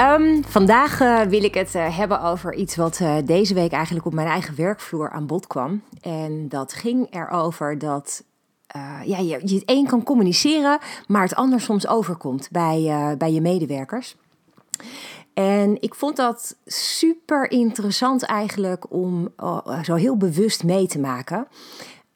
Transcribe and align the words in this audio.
Um, 0.00 0.44
vandaag 0.44 1.00
uh, 1.00 1.20
wil 1.20 1.44
ik 1.44 1.54
het 1.54 1.74
uh, 1.74 1.96
hebben 1.96 2.22
over 2.22 2.54
iets 2.54 2.76
wat 2.76 2.98
uh, 3.00 3.16
deze 3.24 3.54
week 3.54 3.72
eigenlijk 3.72 4.06
op 4.06 4.12
mijn 4.12 4.28
eigen 4.28 4.56
werkvloer 4.56 5.10
aan 5.10 5.26
bod 5.26 5.46
kwam. 5.46 5.82
En 6.00 6.48
dat 6.48 6.72
ging 6.72 7.06
erover 7.10 7.78
dat 7.78 8.24
ja, 9.04 9.18
je, 9.18 9.40
je 9.44 9.54
het 9.54 9.62
een 9.66 9.86
kan 9.86 10.02
communiceren, 10.02 10.78
maar 11.06 11.22
het 11.22 11.34
ander 11.34 11.60
soms 11.60 11.86
overkomt 11.86 12.48
bij, 12.50 13.14
bij 13.18 13.32
je 13.32 13.40
medewerkers. 13.40 14.16
En 15.34 15.82
ik 15.82 15.94
vond 15.94 16.16
dat 16.16 16.56
super 16.66 17.50
interessant 17.50 18.22
eigenlijk 18.22 18.84
om 18.92 19.28
zo 19.82 19.94
heel 19.94 20.16
bewust 20.16 20.64
mee 20.64 20.86
te 20.86 20.98
maken. 20.98 21.46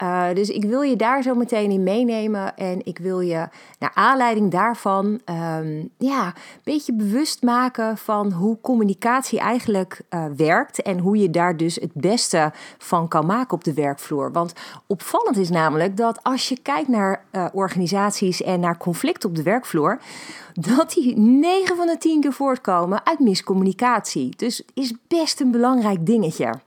Uh, 0.03 0.33
dus 0.33 0.49
ik 0.49 0.63
wil 0.63 0.81
je 0.81 0.95
daar 0.95 1.21
zo 1.21 1.35
meteen 1.35 1.71
in 1.71 1.83
meenemen 1.83 2.57
en 2.57 2.85
ik 2.85 2.97
wil 2.97 3.19
je 3.19 3.47
naar 3.79 3.91
aanleiding 3.93 4.51
daarvan 4.51 5.05
um, 5.05 5.89
ja, 5.97 6.25
een 6.25 6.61
beetje 6.63 6.93
bewust 6.93 7.43
maken 7.43 7.97
van 7.97 8.31
hoe 8.31 8.57
communicatie 8.61 9.39
eigenlijk 9.39 10.01
uh, 10.09 10.25
werkt 10.35 10.81
en 10.81 10.99
hoe 10.99 11.17
je 11.17 11.29
daar 11.29 11.57
dus 11.57 11.75
het 11.75 11.93
beste 11.93 12.51
van 12.77 13.07
kan 13.07 13.25
maken 13.25 13.53
op 13.53 13.63
de 13.63 13.73
werkvloer. 13.73 14.31
Want 14.31 14.53
opvallend 14.87 15.37
is 15.37 15.49
namelijk 15.49 15.97
dat 15.97 16.23
als 16.23 16.49
je 16.49 16.59
kijkt 16.61 16.87
naar 16.87 17.23
uh, 17.31 17.45
organisaties 17.53 18.43
en 18.43 18.59
naar 18.59 18.77
conflicten 18.77 19.29
op 19.29 19.35
de 19.35 19.43
werkvloer, 19.43 19.99
dat 20.53 20.91
die 20.93 21.17
9 21.17 21.75
van 21.75 21.87
de 21.87 21.97
10 21.97 22.21
keer 22.21 22.33
voortkomen 22.33 23.05
uit 23.05 23.19
miscommunicatie. 23.19 24.33
Dus 24.35 24.63
is 24.73 24.93
best 25.07 25.41
een 25.41 25.51
belangrijk 25.51 26.05
dingetje. 26.05 26.65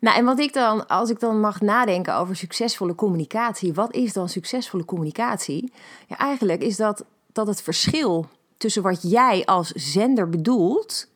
Nou, 0.00 0.16
en 0.16 0.24
wat 0.24 0.38
ik 0.38 0.52
dan, 0.52 0.86
als 0.86 1.10
ik 1.10 1.20
dan 1.20 1.40
mag 1.40 1.60
nadenken 1.60 2.16
over 2.16 2.36
succesvolle 2.36 2.94
communicatie, 2.94 3.74
wat 3.74 3.94
is 3.94 4.12
dan 4.12 4.28
succesvolle 4.28 4.84
communicatie? 4.84 5.72
Ja, 6.06 6.18
eigenlijk 6.18 6.62
is 6.62 6.76
dat, 6.76 7.04
dat 7.32 7.46
het 7.46 7.62
verschil 7.62 8.26
tussen 8.56 8.82
wat 8.82 9.10
jij 9.10 9.44
als 9.44 9.68
zender 9.68 10.28
bedoelt 10.28 11.08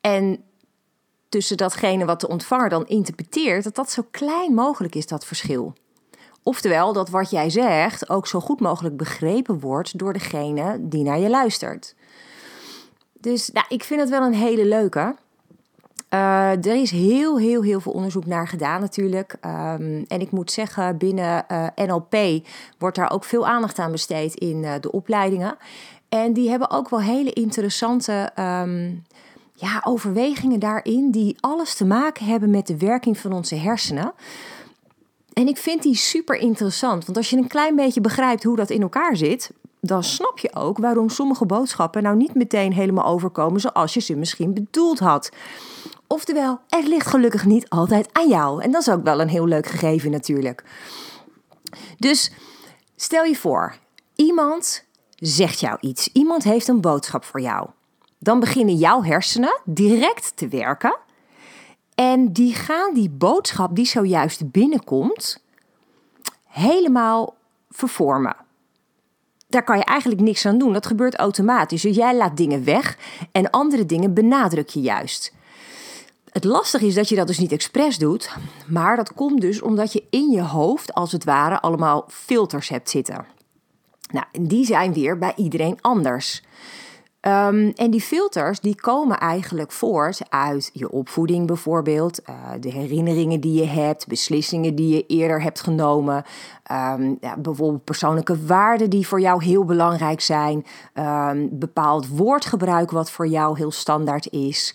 en 0.00 0.44
tussen 1.28 1.56
datgene 1.56 2.04
wat 2.04 2.20
de 2.20 2.28
ontvanger 2.28 2.68
dan 2.68 2.86
interpreteert, 2.86 3.64
dat 3.64 3.74
dat 3.74 3.90
zo 3.90 4.06
klein 4.10 4.54
mogelijk 4.54 4.94
is, 4.94 5.06
dat 5.06 5.24
verschil. 5.24 5.74
Oftewel, 6.42 6.92
dat 6.92 7.08
wat 7.08 7.30
jij 7.30 7.50
zegt 7.50 8.08
ook 8.08 8.26
zo 8.26 8.40
goed 8.40 8.60
mogelijk 8.60 8.96
begrepen 8.96 9.60
wordt 9.60 9.98
door 9.98 10.12
degene 10.12 10.78
die 10.80 11.02
naar 11.02 11.18
je 11.18 11.28
luistert. 11.28 11.94
Dus 13.12 13.50
nou, 13.50 13.66
ik 13.68 13.84
vind 13.84 14.00
het 14.00 14.10
wel 14.10 14.22
een 14.22 14.34
hele 14.34 14.64
leuke. 14.64 15.16
Uh, 16.16 16.50
er 16.50 16.80
is 16.80 16.90
heel, 16.90 17.38
heel, 17.38 17.62
heel 17.62 17.80
veel 17.80 17.92
onderzoek 17.92 18.26
naar 18.26 18.48
gedaan 18.48 18.80
natuurlijk. 18.80 19.36
Um, 19.44 20.04
en 20.08 20.20
ik 20.20 20.30
moet 20.30 20.50
zeggen, 20.50 20.98
binnen 20.98 21.48
eh, 21.48 21.66
NLP 21.74 22.16
wordt 22.78 22.96
daar 22.96 23.10
ook 23.10 23.24
veel 23.24 23.46
aandacht 23.46 23.78
aan 23.78 23.90
besteed 23.90 24.34
in 24.34 24.62
uh, 24.62 24.74
de 24.80 24.92
opleidingen. 24.92 25.56
En 26.08 26.32
die 26.32 26.50
hebben 26.50 26.70
ook 26.70 26.88
wel 26.88 27.00
hele 27.00 27.32
interessante 27.32 28.30
um, 28.38 29.04
ja, 29.52 29.80
overwegingen 29.84 30.58
daarin, 30.58 31.10
die 31.10 31.36
alles 31.40 31.74
te 31.74 31.84
maken 31.84 32.26
hebben 32.26 32.50
met 32.50 32.66
de 32.66 32.76
werking 32.76 33.18
van 33.18 33.32
onze 33.32 33.54
hersenen. 33.54 34.12
En 35.32 35.48
ik 35.48 35.56
vind 35.56 35.82
die 35.82 35.96
super 35.96 36.36
interessant, 36.36 37.04
want 37.04 37.16
als 37.16 37.30
je 37.30 37.36
een 37.36 37.48
klein 37.48 37.76
beetje 37.76 38.00
begrijpt 38.00 38.42
hoe 38.42 38.56
dat 38.56 38.70
in 38.70 38.82
elkaar 38.82 39.16
zit, 39.16 39.50
dan 39.80 40.04
snap 40.04 40.38
je 40.38 40.54
ook 40.54 40.78
waarom 40.78 41.08
sommige 41.08 41.46
boodschappen 41.46 42.02
nou 42.02 42.16
niet 42.16 42.34
meteen 42.34 42.72
helemaal 42.72 43.06
overkomen 43.06 43.60
zoals 43.60 43.94
je 43.94 44.00
ze 44.00 44.16
misschien 44.16 44.54
bedoeld 44.54 44.98
had. 44.98 45.30
Oftewel, 46.08 46.60
het 46.68 46.86
ligt 46.86 47.06
gelukkig 47.06 47.44
niet 47.44 47.68
altijd 47.68 48.08
aan 48.12 48.28
jou. 48.28 48.62
En 48.62 48.70
dat 48.70 48.80
is 48.80 48.90
ook 48.90 49.02
wel 49.02 49.20
een 49.20 49.28
heel 49.28 49.46
leuk 49.46 49.66
gegeven 49.66 50.10
natuurlijk. 50.10 50.64
Dus 51.98 52.32
stel 52.96 53.24
je 53.24 53.36
voor, 53.36 53.76
iemand 54.14 54.84
zegt 55.14 55.60
jou 55.60 55.76
iets. 55.80 56.08
Iemand 56.12 56.44
heeft 56.44 56.68
een 56.68 56.80
boodschap 56.80 57.24
voor 57.24 57.40
jou. 57.40 57.68
Dan 58.18 58.40
beginnen 58.40 58.74
jouw 58.74 59.02
hersenen 59.02 59.60
direct 59.64 60.36
te 60.36 60.48
werken. 60.48 60.96
En 61.94 62.32
die 62.32 62.54
gaan 62.54 62.94
die 62.94 63.10
boodschap 63.10 63.76
die 63.76 63.86
zojuist 63.86 64.50
binnenkomt, 64.50 65.44
helemaal 66.44 67.34
vervormen. 67.70 68.36
Daar 69.48 69.64
kan 69.64 69.78
je 69.78 69.84
eigenlijk 69.84 70.20
niks 70.20 70.46
aan 70.46 70.58
doen. 70.58 70.72
Dat 70.72 70.86
gebeurt 70.86 71.14
automatisch. 71.14 71.82
Dus 71.82 71.96
jij 71.96 72.16
laat 72.16 72.36
dingen 72.36 72.64
weg 72.64 72.98
en 73.32 73.50
andere 73.50 73.86
dingen 73.86 74.14
benadruk 74.14 74.68
je 74.68 74.80
juist. 74.80 75.34
Het 76.36 76.44
lastige 76.44 76.86
is 76.86 76.94
dat 76.94 77.08
je 77.08 77.16
dat 77.16 77.26
dus 77.26 77.38
niet 77.38 77.52
expres 77.52 77.98
doet, 77.98 78.36
maar 78.66 78.96
dat 78.96 79.14
komt 79.14 79.40
dus 79.40 79.62
omdat 79.62 79.92
je 79.92 80.04
in 80.10 80.30
je 80.30 80.42
hoofd, 80.42 80.94
als 80.94 81.12
het 81.12 81.24
ware, 81.24 81.60
allemaal 81.60 82.04
filters 82.08 82.68
hebt 82.68 82.90
zitten. 82.90 83.26
Nou, 84.10 84.26
en 84.32 84.46
die 84.46 84.64
zijn 84.64 84.92
weer 84.92 85.18
bij 85.18 85.32
iedereen 85.36 85.78
anders. 85.80 86.42
Um, 87.20 87.72
en 87.74 87.90
die 87.90 88.00
filters 88.00 88.60
die 88.60 88.80
komen 88.80 89.18
eigenlijk 89.18 89.72
voort 89.72 90.20
uit 90.28 90.70
je 90.72 90.90
opvoeding 90.90 91.46
bijvoorbeeld, 91.46 92.20
uh, 92.28 92.36
de 92.60 92.70
herinneringen 92.70 93.40
die 93.40 93.60
je 93.60 93.66
hebt, 93.66 94.06
beslissingen 94.06 94.74
die 94.74 94.94
je 94.94 95.06
eerder 95.06 95.42
hebt 95.42 95.60
genomen, 95.60 96.24
um, 96.72 97.16
ja, 97.20 97.36
bijvoorbeeld 97.38 97.84
persoonlijke 97.84 98.46
waarden 98.46 98.90
die 98.90 99.06
voor 99.06 99.20
jou 99.20 99.44
heel 99.44 99.64
belangrijk 99.64 100.20
zijn, 100.20 100.64
um, 100.94 101.48
bepaald 101.52 102.08
woordgebruik 102.08 102.90
wat 102.90 103.10
voor 103.10 103.26
jou 103.26 103.56
heel 103.56 103.72
standaard 103.72 104.32
is. 104.32 104.74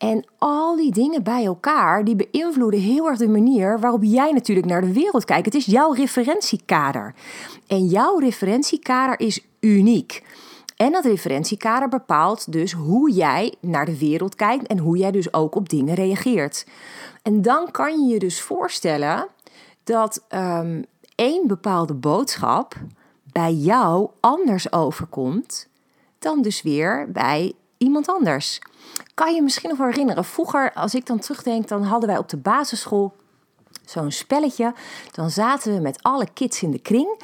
En 0.00 0.24
al 0.38 0.76
die 0.76 0.92
dingen 0.92 1.22
bij 1.22 1.44
elkaar, 1.44 2.04
die 2.04 2.16
beïnvloeden 2.16 2.80
heel 2.80 3.08
erg 3.08 3.18
de 3.18 3.28
manier 3.28 3.80
waarop 3.80 4.02
jij 4.02 4.32
natuurlijk 4.32 4.66
naar 4.66 4.80
de 4.80 4.92
wereld 4.92 5.24
kijkt. 5.24 5.44
Het 5.44 5.54
is 5.54 5.64
jouw 5.64 5.92
referentiekader. 5.92 7.14
En 7.66 7.86
jouw 7.86 8.18
referentiekader 8.18 9.20
is 9.20 9.44
uniek. 9.60 10.22
En 10.76 10.92
dat 10.92 11.04
referentiekader 11.04 11.88
bepaalt 11.88 12.52
dus 12.52 12.72
hoe 12.72 13.10
jij 13.10 13.54
naar 13.60 13.84
de 13.84 13.98
wereld 13.98 14.34
kijkt 14.34 14.66
en 14.66 14.78
hoe 14.78 14.96
jij 14.96 15.10
dus 15.10 15.32
ook 15.32 15.54
op 15.54 15.68
dingen 15.68 15.94
reageert. 15.94 16.66
En 17.22 17.42
dan 17.42 17.70
kan 17.70 18.00
je 18.00 18.12
je 18.12 18.18
dus 18.18 18.40
voorstellen 18.40 19.26
dat 19.84 20.24
um, 20.34 20.84
één 21.14 21.46
bepaalde 21.46 21.94
boodschap 21.94 22.74
bij 23.32 23.52
jou 23.52 24.10
anders 24.20 24.72
overkomt 24.72 25.68
dan 26.18 26.42
dus 26.42 26.62
weer 26.62 27.08
bij 27.12 27.52
iemand 27.78 28.08
anders. 28.08 28.60
Kan 29.14 29.34
je 29.34 29.42
misschien 29.42 29.70
nog 29.70 29.78
herinneren, 29.78 30.24
vroeger 30.24 30.72
als 30.72 30.94
ik 30.94 31.06
dan 31.06 31.18
terugdenk, 31.18 31.68
dan 31.68 31.82
hadden 31.82 32.08
wij 32.08 32.18
op 32.18 32.28
de 32.28 32.36
basisschool 32.36 33.12
zo'n 33.84 34.10
spelletje. 34.10 34.74
Dan 35.10 35.30
zaten 35.30 35.74
we 35.74 35.80
met 35.80 36.02
alle 36.02 36.26
kids 36.32 36.62
in 36.62 36.70
de 36.70 36.78
kring. 36.78 37.18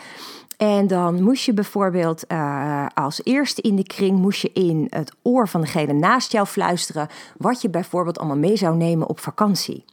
En 0.57 0.87
dan 0.87 1.23
moest 1.23 1.45
je 1.45 1.53
bijvoorbeeld 1.53 2.25
uh, 2.33 2.87
als 2.95 3.21
eerste 3.25 3.63
in 3.63 3.77
de 3.77 3.83
kring 3.83 4.19
moest 4.19 4.41
je 4.41 4.51
in 4.53 4.87
het 4.91 5.13
oor 5.23 5.49
van 5.49 5.61
degene 5.61 5.93
naast 5.93 6.33
jou 6.33 6.47
fluisteren 6.47 7.09
wat 7.37 7.61
je 7.61 7.71
bijvoorbeeld 7.71 8.19
allemaal 8.19 8.37
mee 8.37 8.57
zou 8.57 8.77
nemen 8.77 9.09
op 9.09 9.21
vakantie. 9.21 9.85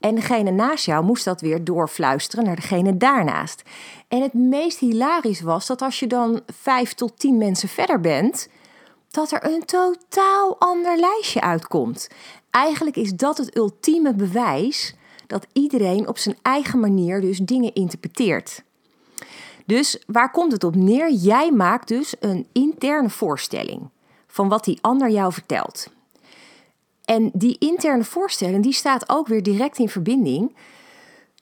En 0.00 0.14
degene 0.14 0.50
naast 0.50 0.86
jou 0.86 1.04
moest 1.04 1.24
dat 1.24 1.40
weer 1.40 1.64
doorfluisteren 1.64 2.44
naar 2.44 2.56
degene 2.56 2.96
daarnaast. 2.96 3.62
En 4.08 4.22
het 4.22 4.32
meest 4.34 4.78
hilarisch 4.78 5.40
was 5.40 5.66
dat 5.66 5.82
als 5.82 5.98
je 5.98 6.06
dan 6.06 6.40
vijf 6.46 6.94
tot 6.94 7.18
tien 7.18 7.38
mensen 7.38 7.68
verder 7.68 8.00
bent, 8.00 8.48
dat 9.10 9.30
er 9.30 9.44
een 9.44 9.64
totaal 9.64 10.56
ander 10.58 10.96
lijstje 10.96 11.40
uitkomt. 11.40 12.08
Eigenlijk 12.50 12.96
is 12.96 13.12
dat 13.12 13.38
het 13.38 13.56
ultieme 13.56 14.14
bewijs 14.14 14.94
dat 15.26 15.46
iedereen 15.52 16.08
op 16.08 16.18
zijn 16.18 16.36
eigen 16.42 16.80
manier 16.80 17.20
dus 17.20 17.38
dingen 17.38 17.74
interpreteert. 17.74 18.62
Dus 19.66 20.02
waar 20.06 20.30
komt 20.30 20.52
het 20.52 20.64
op 20.64 20.74
neer? 20.74 21.12
Jij 21.12 21.52
maakt 21.52 21.88
dus 21.88 22.14
een 22.20 22.46
interne 22.52 23.10
voorstelling 23.10 23.88
van 24.26 24.48
wat 24.48 24.64
die 24.64 24.78
ander 24.80 25.10
jou 25.10 25.32
vertelt. 25.32 25.86
En 27.04 27.30
die 27.34 27.56
interne 27.58 28.04
voorstelling 28.04 28.62
die 28.62 28.72
staat 28.72 29.08
ook 29.08 29.26
weer 29.26 29.42
direct 29.42 29.78
in 29.78 29.88
verbinding 29.88 30.56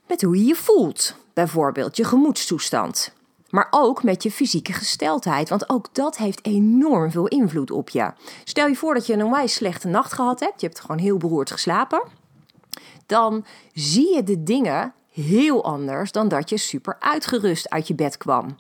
met 0.07 0.23
hoe 0.23 0.37
je 0.37 0.45
je 0.45 0.55
voelt. 0.55 1.15
Bijvoorbeeld 1.33 1.97
je 1.97 2.05
gemoedstoestand. 2.05 3.13
Maar 3.49 3.67
ook 3.71 4.03
met 4.03 4.23
je 4.23 4.31
fysieke 4.31 4.73
gesteldheid. 4.73 5.49
Want 5.49 5.69
ook 5.69 5.95
dat 5.95 6.17
heeft 6.17 6.47
enorm 6.47 7.11
veel 7.11 7.27
invloed 7.27 7.71
op 7.71 7.89
je. 7.89 8.13
Stel 8.45 8.67
je 8.67 8.77
voor 8.77 8.95
dat 8.95 9.07
je 9.07 9.13
een 9.13 9.25
onwijs 9.25 9.55
slechte 9.55 9.89
nacht 9.89 10.13
gehad 10.13 10.41
hebt. 10.41 10.61
Je 10.61 10.67
hebt 10.67 10.81
gewoon 10.81 10.99
heel 10.99 11.17
beroerd 11.17 11.51
geslapen. 11.51 12.03
Dan 13.07 13.45
zie 13.73 14.15
je 14.15 14.23
de 14.23 14.43
dingen 14.43 14.93
heel 15.13 15.65
anders 15.65 16.13
dan 16.13 16.29
dat 16.29 16.51
je 16.51 16.57
super 16.57 16.97
uitgerust 17.01 17.71
uit 17.71 17.89
je 17.89 17.95
bed 17.95 18.17
kwam. 18.17 18.57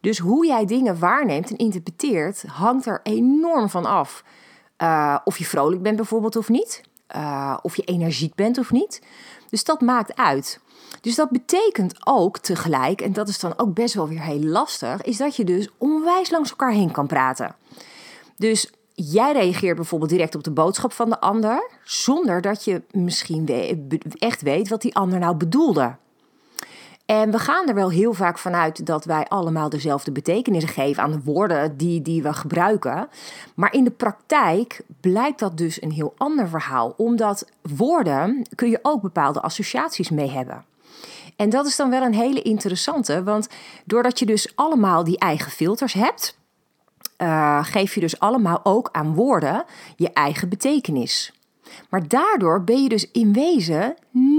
Dus 0.00 0.18
hoe 0.18 0.46
jij 0.46 0.64
dingen 0.64 0.98
waarneemt 0.98 1.50
en 1.50 1.56
interpreteert 1.56 2.44
hangt 2.46 2.86
er 2.86 3.00
enorm 3.02 3.68
van 3.70 3.84
af. 3.84 4.24
Uh, 4.82 5.18
of 5.24 5.38
je 5.38 5.44
vrolijk 5.44 5.82
bent 5.82 5.96
bijvoorbeeld 5.96 6.36
of 6.36 6.48
niet. 6.48 6.82
uh, 7.16 7.56
of 7.62 7.76
je 7.76 7.82
energiek 7.82 8.34
bent 8.34 8.58
of 8.58 8.70
niet. 8.70 9.02
Dus 9.48 9.64
dat 9.64 9.80
maakt 9.80 10.16
uit. 10.16 10.60
Dus 11.00 11.14
dat 11.14 11.30
betekent 11.30 12.06
ook 12.06 12.38
tegelijk, 12.38 13.00
en 13.00 13.12
dat 13.12 13.28
is 13.28 13.38
dan 13.38 13.58
ook 13.58 13.74
best 13.74 13.94
wel 13.94 14.08
weer 14.08 14.22
heel 14.22 14.42
lastig, 14.42 15.02
is 15.02 15.16
dat 15.16 15.36
je 15.36 15.44
dus 15.44 15.68
onwijs 15.78 16.30
langs 16.30 16.50
elkaar 16.50 16.72
heen 16.72 16.90
kan 16.90 17.06
praten. 17.06 17.54
Dus 18.36 18.70
jij 18.94 19.32
reageert 19.32 19.76
bijvoorbeeld 19.76 20.10
direct 20.10 20.34
op 20.34 20.44
de 20.44 20.50
boodschap 20.50 20.92
van 20.92 21.08
de 21.08 21.20
ander, 21.20 21.70
zonder 21.84 22.40
dat 22.40 22.64
je 22.64 22.82
misschien 22.90 23.48
echt 24.18 24.42
weet 24.42 24.68
wat 24.68 24.82
die 24.82 24.96
ander 24.96 25.18
nou 25.18 25.36
bedoelde. 25.36 25.96
En 27.06 27.30
we 27.30 27.38
gaan 27.38 27.68
er 27.68 27.74
wel 27.74 27.90
heel 27.90 28.12
vaak 28.12 28.38
vanuit 28.38 28.86
dat 28.86 29.04
wij 29.04 29.24
allemaal 29.28 29.68
dezelfde 29.68 30.12
betekenissen 30.12 30.72
geven 30.72 31.02
aan 31.02 31.10
de 31.10 31.22
woorden 31.24 31.76
die, 31.76 32.02
die 32.02 32.22
we 32.22 32.32
gebruiken. 32.32 33.08
Maar 33.54 33.72
in 33.72 33.84
de 33.84 33.90
praktijk 33.90 34.80
blijkt 35.00 35.38
dat 35.38 35.56
dus 35.56 35.82
een 35.82 35.90
heel 35.90 36.14
ander 36.16 36.48
verhaal. 36.48 36.94
Omdat 36.96 37.50
woorden 37.76 38.46
kun 38.54 38.70
je 38.70 38.78
ook 38.82 39.02
bepaalde 39.02 39.40
associaties 39.40 40.10
mee 40.10 40.30
hebben. 40.30 40.64
En 41.36 41.50
dat 41.50 41.66
is 41.66 41.76
dan 41.76 41.90
wel 41.90 42.02
een 42.02 42.14
hele 42.14 42.42
interessante, 42.42 43.22
want 43.22 43.48
doordat 43.84 44.18
je 44.18 44.26
dus 44.26 44.52
allemaal 44.54 45.04
die 45.04 45.18
eigen 45.18 45.50
filters 45.50 45.92
hebt, 45.92 46.38
uh, 47.18 47.64
geef 47.64 47.94
je 47.94 48.00
dus 48.00 48.20
allemaal 48.20 48.60
ook 48.62 48.88
aan 48.92 49.14
woorden 49.14 49.64
je 49.96 50.12
eigen 50.12 50.48
betekenis. 50.48 51.32
Maar 51.90 52.08
daardoor 52.08 52.64
ben 52.64 52.82
je 52.82 52.88
dus 52.88 53.10
in 53.10 53.32
wezen 53.32 53.96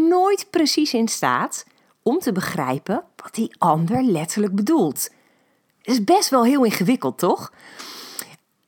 nooit 0.09 0.47
precies 0.49 0.93
in 0.93 1.07
staat 1.07 1.65
om 2.03 2.19
te 2.19 2.31
begrijpen 2.31 3.03
wat 3.15 3.35
die 3.35 3.55
ander 3.57 4.03
letterlijk 4.03 4.55
bedoelt. 4.55 5.09
Het 5.81 5.95
is 5.95 6.03
best 6.03 6.29
wel 6.29 6.43
heel 6.43 6.63
ingewikkeld, 6.63 7.17
toch? 7.17 7.51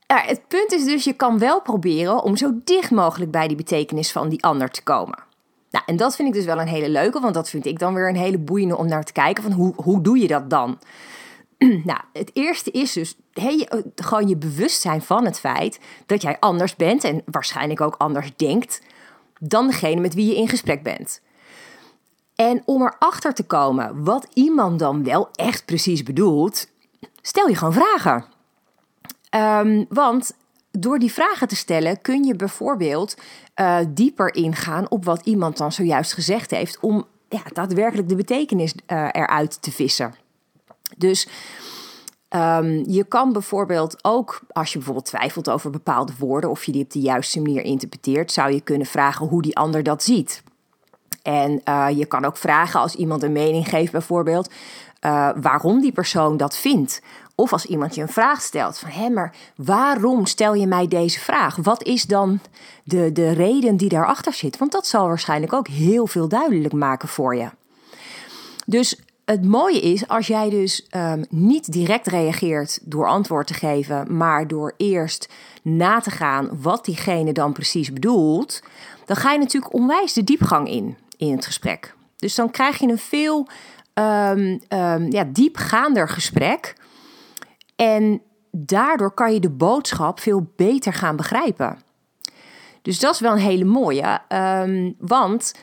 het 0.06 0.48
punt 0.48 0.72
is 0.72 0.86
dus, 0.86 1.04
je 1.04 1.14
kan 1.14 1.40
wel 1.40 1.62
proberen 1.62 2.24
om 2.24 2.38
zo 2.38 2.52
dicht 2.64 2.92
mogelijk 2.92 3.32
bij 3.32 3.48
die 3.48 3.58
betekenis 3.58 4.12
van 4.12 4.30
die 4.30 4.44
ander 4.44 4.70
te 4.70 4.84
komen. 4.84 5.29
Nou, 5.72 5.84
en 5.86 5.98
dat 5.98 6.16
vind 6.16 6.28
ik 6.28 6.34
dus 6.34 6.46
wel 6.46 6.60
een 6.60 6.68
hele 6.68 6.90
leuke, 6.90 7.20
want 7.20 7.34
dat 7.34 7.50
vind 7.50 7.66
ik 7.66 7.80
dan 7.80 7.94
weer 7.94 8.10
een 8.10 8.16
hele 8.16 8.38
boeiende 8.38 8.78
om 8.78 8.88
naar 8.88 9.04
te 9.04 9.12
kijken 9.12 9.44
van 9.44 9.52
hoe, 9.52 9.74
hoe 9.76 10.02
doe 10.02 10.20
je 10.20 10.28
dat 10.28 10.50
dan? 10.50 10.80
nou, 11.84 12.00
het 12.14 12.32
eerste 12.34 12.72
is 12.72 12.94
dus 12.94 13.18
hey, 13.34 13.70
gewoon 13.96 14.28
je 14.28 14.38
bewustzijn 14.38 15.02
van 15.02 15.26
het 15.26 15.40
feit 15.40 15.80
dat 16.06 16.22
jij 16.22 16.38
anders 16.40 16.76
bent 16.76 17.04
en 17.04 17.22
waarschijnlijk 17.26 17.82
ook 17.82 17.96
anders 17.98 18.32
denkt 18.36 18.82
dan 19.40 19.68
degene 19.68 20.02
met 20.02 20.14
wie 20.14 20.26
je 20.26 20.36
in 20.36 20.48
gesprek 20.48 20.84
bent. 20.84 21.22
En 22.36 22.62
om 22.66 22.82
erachter 22.82 23.34
te 23.34 23.46
komen 23.46 24.04
wat 24.04 24.28
iemand 24.34 24.80
dan 24.80 25.04
wel 25.04 25.30
echt 25.34 25.66
precies 25.66 26.04
bedoelt, 26.04 26.68
stel 27.22 27.48
je 27.48 27.56
gewoon 27.56 27.74
vragen. 27.74 28.26
Um, 29.36 29.86
want 29.90 30.34
door 30.72 31.00
die 31.00 31.12
vragen 31.12 31.48
te 31.48 31.56
stellen 31.56 32.02
kun 32.02 32.24
je 32.24 32.36
bijvoorbeeld 32.36 33.16
uh, 33.56 33.78
dieper 33.90 34.36
ingaan 34.36 34.90
op 34.90 35.06
wat 35.06 35.26
iemand 35.26 35.58
dan 35.58 35.72
zojuist 35.72 36.14
gezegd 36.14 36.52
heeft, 36.52 36.80
om 36.80 37.06
ja, 37.30 37.42
daadwerkelijk 37.54 38.10
de 38.10 38.16
betekenis 38.16 38.74
uh, 38.74 39.08
eruit 39.12 39.62
te 39.62 39.72
vissen. 39.72 40.16
Dus 40.98 41.28
um, 42.30 42.84
je 42.88 43.06
kan 43.08 43.34
bijvoorbeeld 43.34 44.04
ook, 44.04 44.42
als 44.52 44.70
je 44.70 44.78
bijvoorbeeld 44.78 45.06
twijfelt 45.08 45.50
over 45.50 45.70
bepaalde 45.70 46.14
woorden, 46.18 46.50
of 46.50 46.64
je 46.64 46.72
die 46.72 46.84
op 46.84 46.92
de 46.92 47.00
juiste 47.00 47.42
manier 47.42 47.64
interpreteert, 47.64 48.32
zou 48.32 48.54
je 48.54 48.62
kunnen 48.62 48.88
vragen 48.88 49.28
hoe 49.28 49.42
die 49.42 49.58
ander 49.58 49.84
dat 49.84 50.04
ziet. 50.04 50.44
En 51.22 51.62
uh, 51.66 51.88
je 51.94 52.06
kan 52.06 52.26
ook 52.26 52.38
vragen 52.38 52.80
als 52.80 52.96
iemand 52.96 53.24
een 53.24 53.32
mening 53.32 53.70
geeft, 53.70 53.92
bijvoorbeeld, 53.92 54.52
waarom 55.36 55.82
die 55.82 55.92
persoon 55.92 56.38
dat 56.38 56.58
vindt. 56.58 57.02
Of 57.40 57.54
als 57.54 57.66
iemand 57.66 57.96
je 57.96 58.02
een 58.02 58.08
vraag 58.08 58.42
stelt 58.42 58.78
van 58.78 58.90
hé, 58.90 59.10
maar 59.10 59.36
waarom 59.56 60.26
stel 60.26 60.54
je 60.54 60.68
mij 60.68 60.88
deze 60.88 61.20
vraag? 61.20 61.56
Wat 61.56 61.84
is 61.84 62.06
dan 62.06 62.40
de, 62.84 63.12
de 63.12 63.32
reden 63.32 63.78
die 63.78 63.90
daarachter 63.90 64.34
zit? 64.34 64.58
Want 64.58 64.72
dat 64.72 64.88
zal 64.88 65.08
waarschijnlijk 65.08 65.54
ook 65.54 65.68
heel 65.68 66.08
veel 66.08 66.28
duidelijk 66.28 66.74
maken 66.74 67.08
voor 67.08 67.36
je. 67.36 67.50
Dus 68.66 69.00
het 69.26 69.46
mooie 69.46 69.80
is 69.80 70.08
als 70.08 70.28
jij 70.28 70.50
dus 70.50 70.88
um, 70.96 71.26
niet 71.30 71.72
direct 71.72 72.08
reageert 72.08 72.80
door 72.84 73.08
antwoord 73.08 73.48
te 73.48 73.54
geven, 73.54 74.18
maar 74.18 74.48
door 74.48 74.74
eerst 74.78 75.30
na 75.62 76.00
te 76.00 76.12
gaan 76.12 76.50
wat 76.62 76.86
diegene 76.86 77.32
dan 77.32 77.54
precies 77.54 77.94
bedoelt, 77.94 78.64
dan 79.06 79.16
ga 79.16 79.32
je 79.32 79.40
natuurlijk 79.40 79.74
onwijs 79.74 80.14
de 80.14 80.24
diepgang 80.24 80.70
in 80.70 80.98
in 81.18 81.32
het 81.32 81.46
gesprek. 81.46 81.96
Dus 82.16 82.36
dan 82.36 82.52
krijg 82.52 82.80
je 82.80 82.88
een 82.88 82.98
veel 82.98 83.48
um, 83.94 84.62
um, 84.70 85.12
ja, 85.12 85.24
diepgaander 85.24 86.10
gesprek. 86.10 86.76
En 87.80 88.22
daardoor 88.52 89.12
kan 89.12 89.34
je 89.34 89.40
de 89.40 89.50
boodschap 89.50 90.20
veel 90.20 90.52
beter 90.56 90.94
gaan 90.94 91.16
begrijpen. 91.16 91.78
Dus 92.82 93.00
dat 93.00 93.14
is 93.14 93.20
wel 93.20 93.32
een 93.32 93.38
hele 93.38 93.66
mooie. 93.66 94.20
Um, 94.30 94.96
want 94.98 95.54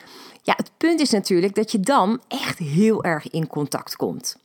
ja, 0.41 0.53
het 0.55 0.71
punt 0.77 0.99
is 0.99 1.09
natuurlijk 1.09 1.55
dat 1.55 1.71
je 1.71 1.79
dan 1.79 2.21
echt 2.27 2.57
heel 2.57 3.03
erg 3.03 3.29
in 3.29 3.47
contact 3.47 3.95
komt. 3.95 4.37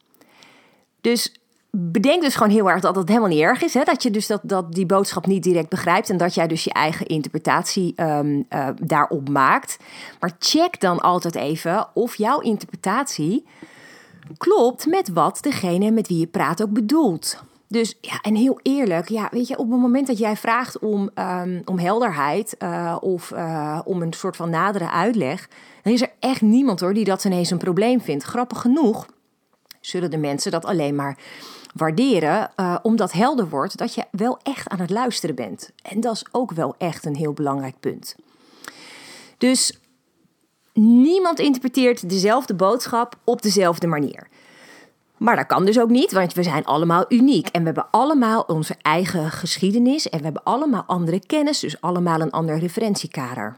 Dus 1.00 1.34
bedenk 1.70 2.22
dus 2.22 2.34
gewoon 2.34 2.52
heel 2.52 2.70
erg 2.70 2.80
dat 2.80 2.96
het 2.96 3.08
helemaal 3.08 3.28
niet 3.28 3.40
erg 3.40 3.62
is. 3.62 3.74
Hè? 3.74 3.84
Dat 3.84 4.02
je 4.02 4.10
dus 4.10 4.26
dat, 4.26 4.40
dat 4.42 4.72
die 4.72 4.86
boodschap 4.86 5.26
niet 5.26 5.42
direct 5.42 5.68
begrijpt. 5.68 6.10
En 6.10 6.16
dat 6.16 6.34
jij 6.34 6.46
dus 6.46 6.64
je 6.64 6.72
eigen 6.72 7.06
interpretatie 7.06 8.02
um, 8.02 8.46
uh, 8.50 8.68
daarop 8.82 9.28
maakt. 9.28 9.76
Maar 10.20 10.36
check 10.38 10.80
dan 10.80 11.00
altijd 11.00 11.34
even 11.34 11.88
of 11.94 12.14
jouw 12.14 12.40
interpretatie 12.40 13.46
klopt 14.36 14.86
met 14.86 15.08
wat 15.08 15.38
degene 15.42 15.90
met 15.90 16.08
wie 16.08 16.18
je 16.18 16.26
praat 16.26 16.62
ook 16.62 16.72
bedoelt. 16.72 17.42
Dus 17.72 17.96
ja, 18.00 18.20
en 18.20 18.34
heel 18.34 18.58
eerlijk, 18.62 19.08
ja, 19.08 19.28
weet 19.30 19.48
je, 19.48 19.58
op 19.58 19.70
het 19.70 19.80
moment 19.80 20.06
dat 20.06 20.18
jij 20.18 20.36
vraagt 20.36 20.78
om, 20.78 21.10
um, 21.14 21.62
om 21.64 21.78
helderheid 21.78 22.56
uh, 22.58 22.96
of 23.00 23.30
uh, 23.30 23.80
om 23.84 24.02
een 24.02 24.12
soort 24.12 24.36
van 24.36 24.50
nadere 24.50 24.90
uitleg, 24.90 25.48
dan 25.82 25.92
is 25.92 26.02
er 26.02 26.12
echt 26.18 26.40
niemand 26.40 26.80
hoor 26.80 26.94
die 26.94 27.04
dat 27.04 27.24
ineens 27.24 27.50
een 27.50 27.58
probleem 27.58 28.00
vindt. 28.00 28.24
Grappig 28.24 28.60
genoeg 28.60 29.06
zullen 29.80 30.10
de 30.10 30.16
mensen 30.16 30.50
dat 30.50 30.64
alleen 30.64 30.94
maar 30.94 31.18
waarderen, 31.74 32.50
uh, 32.56 32.76
omdat 32.82 33.12
helder 33.12 33.48
wordt 33.48 33.76
dat 33.78 33.94
je 33.94 34.04
wel 34.10 34.38
echt 34.42 34.68
aan 34.68 34.80
het 34.80 34.90
luisteren 34.90 35.34
bent. 35.34 35.70
En 35.82 36.00
dat 36.00 36.14
is 36.14 36.24
ook 36.32 36.52
wel 36.52 36.74
echt 36.78 37.04
een 37.04 37.16
heel 37.16 37.32
belangrijk 37.32 37.80
punt. 37.80 38.16
Dus 39.38 39.80
niemand 40.72 41.38
interpreteert 41.38 42.08
dezelfde 42.08 42.54
boodschap 42.54 43.16
op 43.24 43.42
dezelfde 43.42 43.86
manier. 43.86 44.28
Maar 45.22 45.36
dat 45.36 45.46
kan 45.46 45.64
dus 45.64 45.80
ook 45.80 45.88
niet, 45.88 46.12
want 46.12 46.32
we 46.32 46.42
zijn 46.42 46.64
allemaal 46.64 47.04
uniek. 47.08 47.48
En 47.48 47.60
we 47.60 47.66
hebben 47.66 47.86
allemaal 47.90 48.40
onze 48.40 48.74
eigen 48.82 49.30
geschiedenis 49.30 50.08
en 50.08 50.18
we 50.18 50.24
hebben 50.24 50.44
allemaal 50.44 50.84
andere 50.86 51.26
kennis, 51.26 51.58
dus 51.58 51.80
allemaal 51.80 52.20
een 52.20 52.30
ander 52.30 52.58
referentiekader. 52.58 53.56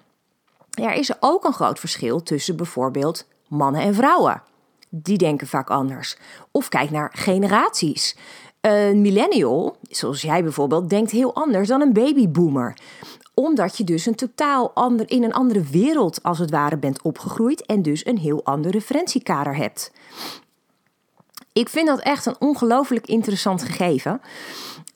Er 0.71 0.93
is 0.93 1.13
ook 1.21 1.45
een 1.45 1.53
groot 1.53 1.79
verschil 1.79 2.23
tussen 2.23 2.57
bijvoorbeeld 2.57 3.27
mannen 3.49 3.81
en 3.81 3.95
vrouwen. 3.95 4.43
Die 4.89 5.19
denken 5.19 5.47
vaak 5.47 5.71
anders. 5.71 6.17
Of 6.51 6.69
kijk 6.69 6.91
naar 6.91 7.11
generaties. 7.15 8.17
Een 8.61 9.01
millennial, 9.01 9.77
zoals 9.83 10.23
jij 10.23 10.43
bijvoorbeeld, 10.43 10.91
denkt 10.91 11.11
heel 11.11 11.35
anders 11.35 11.69
dan 11.69 11.81
een 11.81 11.93
babyboomer 11.93 12.77
omdat 13.35 13.77
je 13.77 13.85
dus 13.85 14.07
een 14.07 14.15
totaal 14.15 14.71
ander, 14.75 15.11
in 15.11 15.23
een 15.23 15.33
andere 15.33 15.63
wereld 15.63 16.23
als 16.23 16.39
het 16.39 16.51
ware 16.51 16.77
bent 16.77 17.03
opgegroeid 17.03 17.67
en 17.67 17.83
dus 17.83 18.07
een 18.07 18.19
heel 18.19 18.45
ander 18.45 18.71
referentiekader 18.71 19.57
hebt. 19.57 19.93
Ik 21.55 21.69
vind 21.69 21.87
dat 21.87 22.01
echt 22.01 22.27
een 22.27 22.37
ongelooflijk 22.39 23.07
interessant 23.07 23.63
gegeven. 23.63 24.21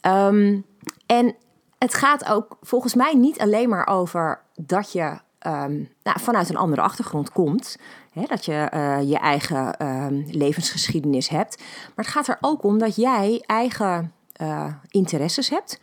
Um, 0.07 0.65
en 1.07 1.35
het 1.79 1.95
gaat 1.95 2.29
ook 2.29 2.57
volgens 2.61 2.95
mij 2.95 3.15
niet 3.15 3.38
alleen 3.38 3.69
maar 3.69 3.87
over 3.87 4.41
dat 4.55 4.93
je 4.93 5.19
um, 5.47 5.88
nou, 6.03 6.21
vanuit 6.21 6.49
een 6.49 6.57
andere 6.57 6.83
achtergrond 6.83 7.33
komt. 7.33 7.77
Hè, 8.12 8.23
dat 8.27 8.45
je 8.45 8.71
uh, 8.75 9.09
je 9.09 9.19
eigen 9.19 9.87
um, 9.87 10.25
levensgeschiedenis 10.31 11.29
hebt. 11.29 11.59
Maar 11.95 12.05
het 12.05 12.15
gaat 12.15 12.29
er 12.29 12.38
ook 12.41 12.62
om 12.62 12.79
dat 12.79 12.97
jij 12.97 13.43
eigen 13.47 14.12
uh, 14.43 14.67
interesses 14.88 15.49
hebt. 15.49 15.81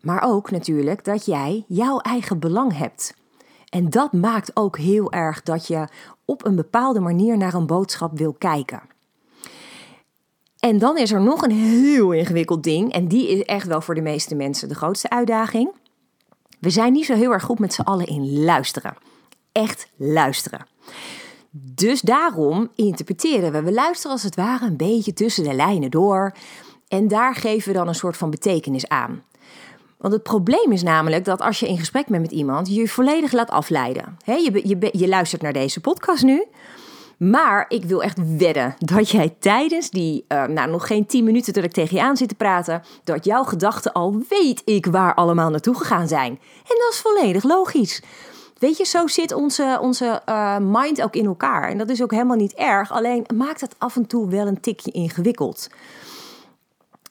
Maar 0.00 0.22
ook 0.22 0.50
natuurlijk 0.50 1.04
dat 1.04 1.24
jij 1.24 1.64
jouw 1.68 1.98
eigen 1.98 2.38
belang 2.38 2.76
hebt. 2.76 3.14
En 3.70 3.90
dat 3.90 4.12
maakt 4.12 4.56
ook 4.56 4.78
heel 4.78 5.12
erg 5.12 5.42
dat 5.42 5.66
je 5.66 5.88
op 6.24 6.44
een 6.44 6.56
bepaalde 6.56 7.00
manier 7.00 7.36
naar 7.36 7.54
een 7.54 7.66
boodschap 7.66 8.18
wil 8.18 8.32
kijken. 8.32 8.82
En 10.58 10.78
dan 10.78 10.98
is 10.98 11.12
er 11.12 11.20
nog 11.20 11.42
een 11.42 11.50
heel 11.50 12.12
ingewikkeld 12.12 12.62
ding, 12.62 12.92
en 12.92 13.08
die 13.08 13.28
is 13.28 13.42
echt 13.42 13.66
wel 13.66 13.80
voor 13.80 13.94
de 13.94 14.00
meeste 14.00 14.34
mensen 14.34 14.68
de 14.68 14.74
grootste 14.74 15.10
uitdaging. 15.10 15.70
We 16.58 16.70
zijn 16.70 16.92
niet 16.92 17.04
zo 17.04 17.14
heel 17.14 17.32
erg 17.32 17.42
goed 17.42 17.58
met 17.58 17.74
z'n 17.74 17.80
allen 17.80 18.06
in 18.06 18.42
luisteren. 18.44 18.96
Echt 19.52 19.88
luisteren. 19.96 20.66
Dus 21.50 22.00
daarom 22.00 22.70
interpreteren 22.74 23.52
we. 23.52 23.62
We 23.62 23.72
luisteren 23.72 24.12
als 24.12 24.22
het 24.22 24.34
ware 24.34 24.66
een 24.66 24.76
beetje 24.76 25.12
tussen 25.12 25.44
de 25.44 25.54
lijnen 25.54 25.90
door. 25.90 26.32
En 26.88 27.08
daar 27.08 27.34
geven 27.34 27.72
we 27.72 27.78
dan 27.78 27.88
een 27.88 27.94
soort 27.94 28.16
van 28.16 28.30
betekenis 28.30 28.88
aan. 28.88 29.22
Want 30.00 30.12
het 30.12 30.22
probleem 30.22 30.72
is 30.72 30.82
namelijk 30.82 31.24
dat 31.24 31.40
als 31.40 31.60
je 31.60 31.68
in 31.68 31.78
gesprek 31.78 32.06
bent 32.06 32.22
met 32.22 32.30
iemand, 32.30 32.68
je 32.68 32.74
je 32.74 32.88
volledig 32.88 33.32
laat 33.32 33.50
afleiden. 33.50 34.16
je, 34.24 34.60
je, 34.64 34.88
je 34.92 35.08
luistert 35.08 35.42
naar 35.42 35.52
deze 35.52 35.80
podcast 35.80 36.22
nu. 36.22 36.44
Maar 37.18 37.64
ik 37.68 37.84
wil 37.84 38.02
echt 38.02 38.36
wedden 38.38 38.74
dat 38.78 39.10
jij 39.10 39.36
tijdens 39.38 39.90
die, 39.90 40.24
uh, 40.28 40.44
nou 40.46 40.70
nog 40.70 40.86
geen 40.86 41.06
10 41.06 41.24
minuten 41.24 41.52
dat 41.52 41.64
ik 41.64 41.72
tegen 41.72 41.96
je 41.96 42.02
aan 42.02 42.16
zit 42.16 42.28
te 42.28 42.34
praten, 42.34 42.82
dat 43.04 43.24
jouw 43.24 43.44
gedachten 43.44 43.92
al 43.92 44.22
weet 44.28 44.62
ik 44.64 44.86
waar 44.86 45.14
allemaal 45.14 45.50
naartoe 45.50 45.74
gegaan 45.74 46.08
zijn. 46.08 46.30
En 46.56 46.76
dat 46.78 46.92
is 46.92 47.00
volledig 47.00 47.44
logisch. 47.44 48.02
Weet 48.58 48.76
je, 48.76 48.84
zo 48.84 49.06
zit 49.06 49.32
onze, 49.32 49.78
onze 49.80 50.22
uh, 50.28 50.56
mind 50.60 51.02
ook 51.02 51.14
in 51.14 51.26
elkaar. 51.26 51.68
En 51.68 51.78
dat 51.78 51.90
is 51.90 52.02
ook 52.02 52.10
helemaal 52.10 52.36
niet 52.36 52.54
erg. 52.54 52.92
Alleen 52.92 53.26
maakt 53.34 53.60
het 53.60 53.74
af 53.78 53.96
en 53.96 54.06
toe 54.06 54.28
wel 54.28 54.46
een 54.46 54.60
tikje 54.60 54.90
ingewikkeld. 54.90 55.68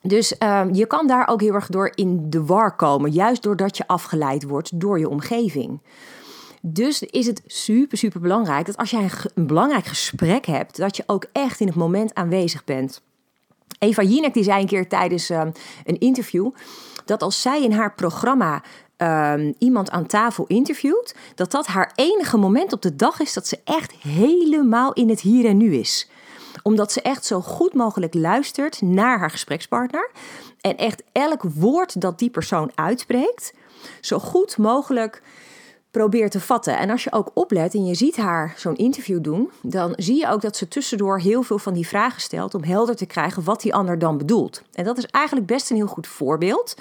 Dus 0.02 0.34
uh, 0.38 0.62
je 0.72 0.86
kan 0.86 1.06
daar 1.06 1.28
ook 1.28 1.40
heel 1.40 1.54
erg 1.54 1.66
door 1.66 1.92
in 1.94 2.30
de 2.30 2.44
war 2.44 2.76
komen. 2.76 3.10
Juist 3.10 3.42
doordat 3.42 3.76
je 3.76 3.86
afgeleid 3.86 4.42
wordt 4.42 4.80
door 4.80 4.98
je 4.98 5.08
omgeving. 5.08 5.80
Dus 6.62 7.02
is 7.02 7.26
het 7.26 7.42
super, 7.46 7.98
super 7.98 8.20
belangrijk 8.20 8.66
dat 8.66 8.76
als 8.76 8.90
jij 8.90 9.10
een, 9.34 9.46
belangrijk 9.46 9.84
gesprek 9.84 10.46
hebt, 10.46 10.76
dat 10.76 10.96
je 10.96 11.02
ook 11.06 11.26
echt 11.32 11.60
in 11.60 11.66
het 11.66 11.76
moment 11.76 12.14
aanwezig 12.14 12.64
bent. 12.64 13.02
Eva 13.78 14.02
Jinek 14.02 14.34
die 14.34 14.44
zei 14.44 14.60
een 14.60 14.66
keer 14.66 14.88
tijdens 14.88 15.30
uh, 15.30 15.42
een 15.84 15.98
interview 15.98 16.50
dat 17.04 17.22
als 17.22 17.42
zij 17.42 17.62
in 17.62 17.72
haar 17.72 17.94
programma 17.94 18.62
um, 18.96 19.54
iemand 19.58 19.90
aan 19.90 20.06
tafel 20.06 20.44
interviewt, 20.46 21.14
dat 21.34 21.50
dat 21.50 21.66
haar 21.66 21.92
enige 21.94 22.36
moment 22.36 22.72
op 22.72 22.82
de 22.82 22.96
dag 22.96 23.20
is 23.20 23.32
dat 23.32 23.46
ze 23.46 23.58
echt 23.64 23.92
helemaal 23.92 24.92
in 24.92 25.08
het 25.08 25.20
hier 25.20 25.46
en 25.46 25.56
nu 25.56 25.74
is 25.74 26.08
omdat 26.62 26.92
ze 26.92 27.02
echt 27.02 27.24
zo 27.24 27.40
goed 27.40 27.74
mogelijk 27.74 28.14
luistert 28.14 28.80
naar 28.82 29.18
haar 29.18 29.30
gesprekspartner. 29.30 30.10
En 30.60 30.76
echt 30.76 31.02
elk 31.12 31.42
woord 31.42 32.00
dat 32.00 32.18
die 32.18 32.30
persoon 32.30 32.70
uitspreekt, 32.74 33.52
zo 34.00 34.18
goed 34.18 34.58
mogelijk 34.58 35.22
probeert 35.90 36.30
te 36.30 36.40
vatten. 36.40 36.78
En 36.78 36.90
als 36.90 37.04
je 37.04 37.12
ook 37.12 37.30
oplet 37.34 37.74
en 37.74 37.84
je 37.84 37.94
ziet 37.94 38.16
haar 38.16 38.54
zo'n 38.56 38.76
interview 38.76 39.22
doen, 39.22 39.50
dan 39.62 39.92
zie 39.96 40.16
je 40.16 40.28
ook 40.28 40.40
dat 40.40 40.56
ze 40.56 40.68
tussendoor 40.68 41.18
heel 41.18 41.42
veel 41.42 41.58
van 41.58 41.74
die 41.74 41.86
vragen 41.86 42.20
stelt 42.20 42.54
om 42.54 42.62
helder 42.62 42.96
te 42.96 43.06
krijgen 43.06 43.44
wat 43.44 43.60
die 43.60 43.74
ander 43.74 43.98
dan 43.98 44.18
bedoelt. 44.18 44.62
En 44.72 44.84
dat 44.84 44.98
is 44.98 45.06
eigenlijk 45.06 45.46
best 45.46 45.70
een 45.70 45.76
heel 45.76 45.86
goed 45.86 46.06
voorbeeld. 46.06 46.74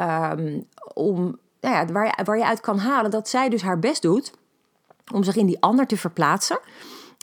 Um, 0.00 0.66
om, 0.94 1.38
nou 1.60 1.74
ja, 1.74 1.86
waar, 1.92 2.06
je, 2.06 2.24
waar 2.24 2.38
je 2.38 2.46
uit 2.46 2.60
kan 2.60 2.78
halen 2.78 3.10
dat 3.10 3.28
zij 3.28 3.48
dus 3.48 3.62
haar 3.62 3.78
best 3.78 4.02
doet 4.02 4.32
om 5.12 5.22
zich 5.22 5.36
in 5.36 5.46
die 5.46 5.60
ander 5.60 5.86
te 5.86 5.96
verplaatsen. 5.96 6.58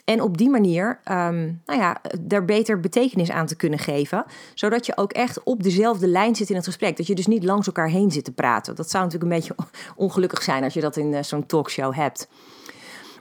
En 0.10 0.22
op 0.22 0.38
die 0.38 0.50
manier 0.50 1.00
um, 1.12 1.62
nou 1.66 1.80
ja, 1.80 2.01
daar 2.22 2.46
beter 2.46 2.80
betekenis 2.80 3.32
aan 3.32 3.46
te 3.46 3.56
kunnen 3.56 3.80
geven. 3.80 4.25
Zodat 4.54 4.86
je 4.86 4.98
ook 4.98 5.12
echt 5.12 5.44
op 5.44 5.63
dezelfde 5.63 6.08
lijn 6.08 6.36
zit 6.36 6.50
in 6.50 6.56
het 6.56 6.66
gesprek. 6.66 6.98
Dat 6.98 7.08
je 7.08 7.16
dus 7.16 7.28
niet 7.28 7.44
langs 7.44 7.68
elkaar 7.68 7.88
heen 7.88 8.12
zit 8.12 8.24
te 8.24 8.32
praten. 8.32 8.75
Dat 8.75 8.89
zou 8.89 9.04
natuurlijk 9.04 9.32
een 9.32 9.39
beetje 9.39 9.56
ongelukkig 10.06 10.44
zijn 10.44 10.63
als 10.63 10.74
je 10.74 10.82
dat 10.82 10.98
in 10.98 11.12
uh, 11.12 11.22
zo'n 11.22 11.46
talkshow 11.46 11.94
hebt. 11.94 12.28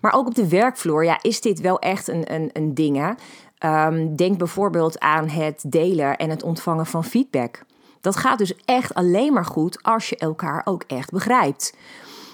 Maar 0.00 0.12
ook 0.12 0.26
op 0.26 0.34
de 0.34 0.48
werkvloer 0.48 1.04
ja, 1.04 1.18
is 1.22 1.40
dit 1.40 1.60
wel 1.60 1.78
echt 1.78 2.08
een, 2.08 2.34
een, 2.34 2.50
een 2.52 2.74
ding. 2.74 2.96
Hè? 2.96 3.86
Um, 3.86 4.16
denk 4.16 4.38
bijvoorbeeld 4.38 4.98
aan 4.98 5.28
het 5.28 5.64
delen 5.66 6.16
en 6.16 6.30
het 6.30 6.42
ontvangen 6.42 6.86
van 6.86 7.04
feedback. 7.04 7.64
Dat 8.00 8.16
gaat 8.16 8.38
dus 8.38 8.54
echt 8.64 8.94
alleen 8.94 9.32
maar 9.32 9.46
goed 9.46 9.82
als 9.82 10.08
je 10.08 10.16
elkaar 10.16 10.62
ook 10.64 10.84
echt 10.86 11.10
begrijpt. 11.10 11.76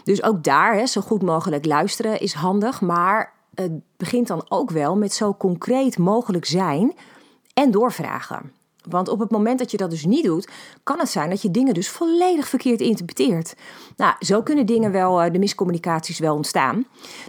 Dus 0.05 0.23
ook 0.23 0.45
daar, 0.45 0.75
hè, 0.75 0.87
zo 0.87 1.01
goed 1.01 1.23
mogelijk 1.23 1.67
luisteren 1.67 2.21
is 2.21 2.33
handig. 2.33 2.81
Maar 2.81 3.34
het 3.55 3.73
begint 3.97 4.27
dan 4.27 4.45
ook 4.49 4.71
wel 4.71 4.97
met 4.97 5.15
zo 5.15 5.35
concreet 5.35 5.99
mogelijk 5.99 6.45
zijn 6.45 6.95
en 7.55 7.71
doorvragen. 7.71 8.53
Want 8.89 9.09
op 9.09 9.19
het 9.19 9.31
moment 9.31 9.59
dat 9.59 9.71
je 9.71 9.77
dat 9.77 9.91
dus 9.91 10.05
niet 10.05 10.25
doet, 10.25 10.49
kan 10.83 10.99
het 10.99 11.09
zijn 11.09 11.31
dat 11.31 11.43
je 11.43 11.51
dingen 11.51 11.75
dus 11.75 11.89
volledig 11.89 12.49
verkeerd 12.49 12.81
interpreteert. 12.81 13.55
Nou, 13.97 14.15
zo 14.19 14.43
kunnen 14.43 14.67
dingen 14.67 14.93
wel, 14.93 15.23
eh, 15.23 15.33
de 15.33 15.39
miscommunicaties 15.39 16.19
wel 16.19 16.35
ontstaan. 16.35 16.75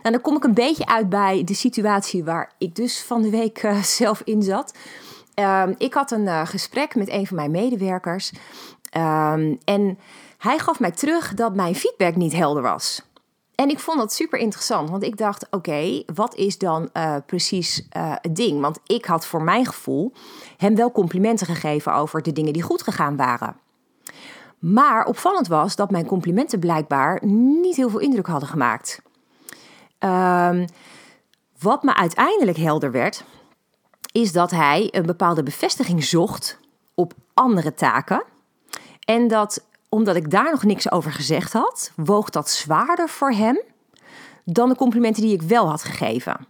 Nou, 0.01 0.11
dan 0.11 0.21
kom 0.21 0.35
ik 0.35 0.43
een 0.43 0.53
beetje 0.53 0.85
uit 0.85 1.09
bij 1.09 1.43
de 1.43 1.53
situatie 1.53 2.23
waar 2.23 2.51
ik 2.57 2.75
dus 2.75 3.01
van 3.01 3.21
de 3.21 3.29
week 3.29 3.63
uh, 3.63 3.81
zelf 4.01 4.21
in 4.23 4.43
zat. 4.43 4.73
Uh, 5.39 5.63
ik 5.77 5.93
had 5.93 6.11
een 6.11 6.25
uh, 6.25 6.45
gesprek 6.45 6.95
met 6.95 7.09
een 7.09 7.27
van 7.27 7.35
mijn 7.35 7.51
medewerkers. 7.51 8.31
Um, 8.97 9.57
en 9.63 9.99
hij 10.37 10.59
gaf 10.59 10.79
mij 10.79 10.91
terug 10.91 11.33
dat 11.33 11.55
mijn 11.55 11.75
feedback 11.75 12.15
niet 12.15 12.33
helder 12.33 12.61
was. 12.61 13.04
En 13.55 13.69
ik 13.69 13.79
vond 13.79 13.97
dat 13.97 14.13
super 14.13 14.39
interessant, 14.39 14.89
want 14.89 15.03
ik 15.03 15.17
dacht: 15.17 15.47
oké, 15.49 16.03
wat 16.13 16.35
is 16.35 16.57
dan 16.57 16.89
uh, 16.93 17.15
precies 17.25 17.87
uh, 17.97 18.13
het 18.21 18.35
ding? 18.35 18.61
Want 18.61 18.79
ik 18.85 19.05
had 19.05 19.25
voor 19.25 19.41
mijn 19.43 19.65
gevoel 19.65 20.13
hem 20.57 20.75
wel 20.75 20.91
complimenten 20.91 21.47
gegeven 21.47 21.93
over 21.93 22.21
de 22.21 22.31
dingen 22.31 22.53
die 22.53 22.61
goed 22.61 22.81
gegaan 22.81 23.15
waren. 23.15 23.55
Maar 24.59 25.05
opvallend 25.05 25.47
was 25.47 25.75
dat 25.75 25.91
mijn 25.91 26.05
complimenten 26.05 26.59
blijkbaar 26.59 27.25
niet 27.25 27.75
heel 27.75 27.89
veel 27.89 27.99
indruk 27.99 28.27
hadden 28.27 28.49
gemaakt. 28.49 29.01
Um, 29.99 30.65
wat 31.59 31.83
me 31.83 31.95
uiteindelijk 31.95 32.57
helder 32.57 32.91
werd, 32.91 33.23
is 34.11 34.31
dat 34.31 34.51
hij 34.51 34.87
een 34.91 35.05
bepaalde 35.05 35.43
bevestiging 35.43 36.03
zocht 36.03 36.59
op 36.93 37.13
andere 37.33 37.73
taken. 37.73 38.23
En 39.05 39.27
dat 39.27 39.65
omdat 39.95 40.15
ik 40.15 40.31
daar 40.31 40.51
nog 40.51 40.63
niks 40.63 40.91
over 40.91 41.11
gezegd 41.11 41.53
had, 41.53 41.91
woog 41.95 42.29
dat 42.29 42.49
zwaarder 42.49 43.09
voor 43.09 43.31
hem 43.31 43.61
dan 44.43 44.69
de 44.69 44.75
complimenten 44.75 45.21
die 45.21 45.33
ik 45.33 45.41
wel 45.41 45.69
had 45.69 45.83
gegeven. 45.83 46.47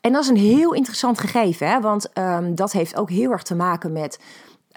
En 0.00 0.12
dat 0.12 0.22
is 0.22 0.28
een 0.28 0.36
heel 0.36 0.74
interessant 0.74 1.20
gegeven, 1.20 1.68
hè? 1.68 1.80
want 1.80 2.18
um, 2.18 2.54
dat 2.54 2.72
heeft 2.72 2.96
ook 2.96 3.10
heel 3.10 3.30
erg 3.30 3.42
te 3.42 3.54
maken 3.54 3.92
met 3.92 4.20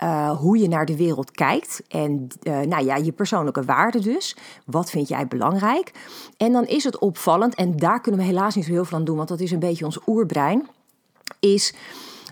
uh, 0.03 0.37
hoe 0.39 0.57
je 0.57 0.67
naar 0.67 0.85
de 0.85 0.95
wereld 0.95 1.31
kijkt. 1.31 1.81
En 1.87 2.27
uh, 2.43 2.59
nou 2.59 2.85
ja, 2.85 2.95
je 2.95 3.11
persoonlijke 3.11 3.63
waarden 3.63 4.01
dus. 4.01 4.35
Wat 4.65 4.89
vind 4.89 5.07
jij 5.07 5.27
belangrijk? 5.27 5.91
En 6.37 6.51
dan 6.51 6.65
is 6.65 6.83
het 6.83 6.99
opvallend, 6.99 7.55
en 7.55 7.77
daar 7.77 8.01
kunnen 8.01 8.21
we 8.21 8.27
helaas 8.27 8.55
niet 8.55 8.65
zo 8.65 8.71
heel 8.71 8.85
veel 8.85 8.97
aan 8.97 9.03
doen, 9.03 9.17
want 9.17 9.29
dat 9.29 9.39
is 9.39 9.51
een 9.51 9.59
beetje 9.59 9.85
ons 9.85 9.99
oerbrein. 10.07 10.67
Is 11.39 11.73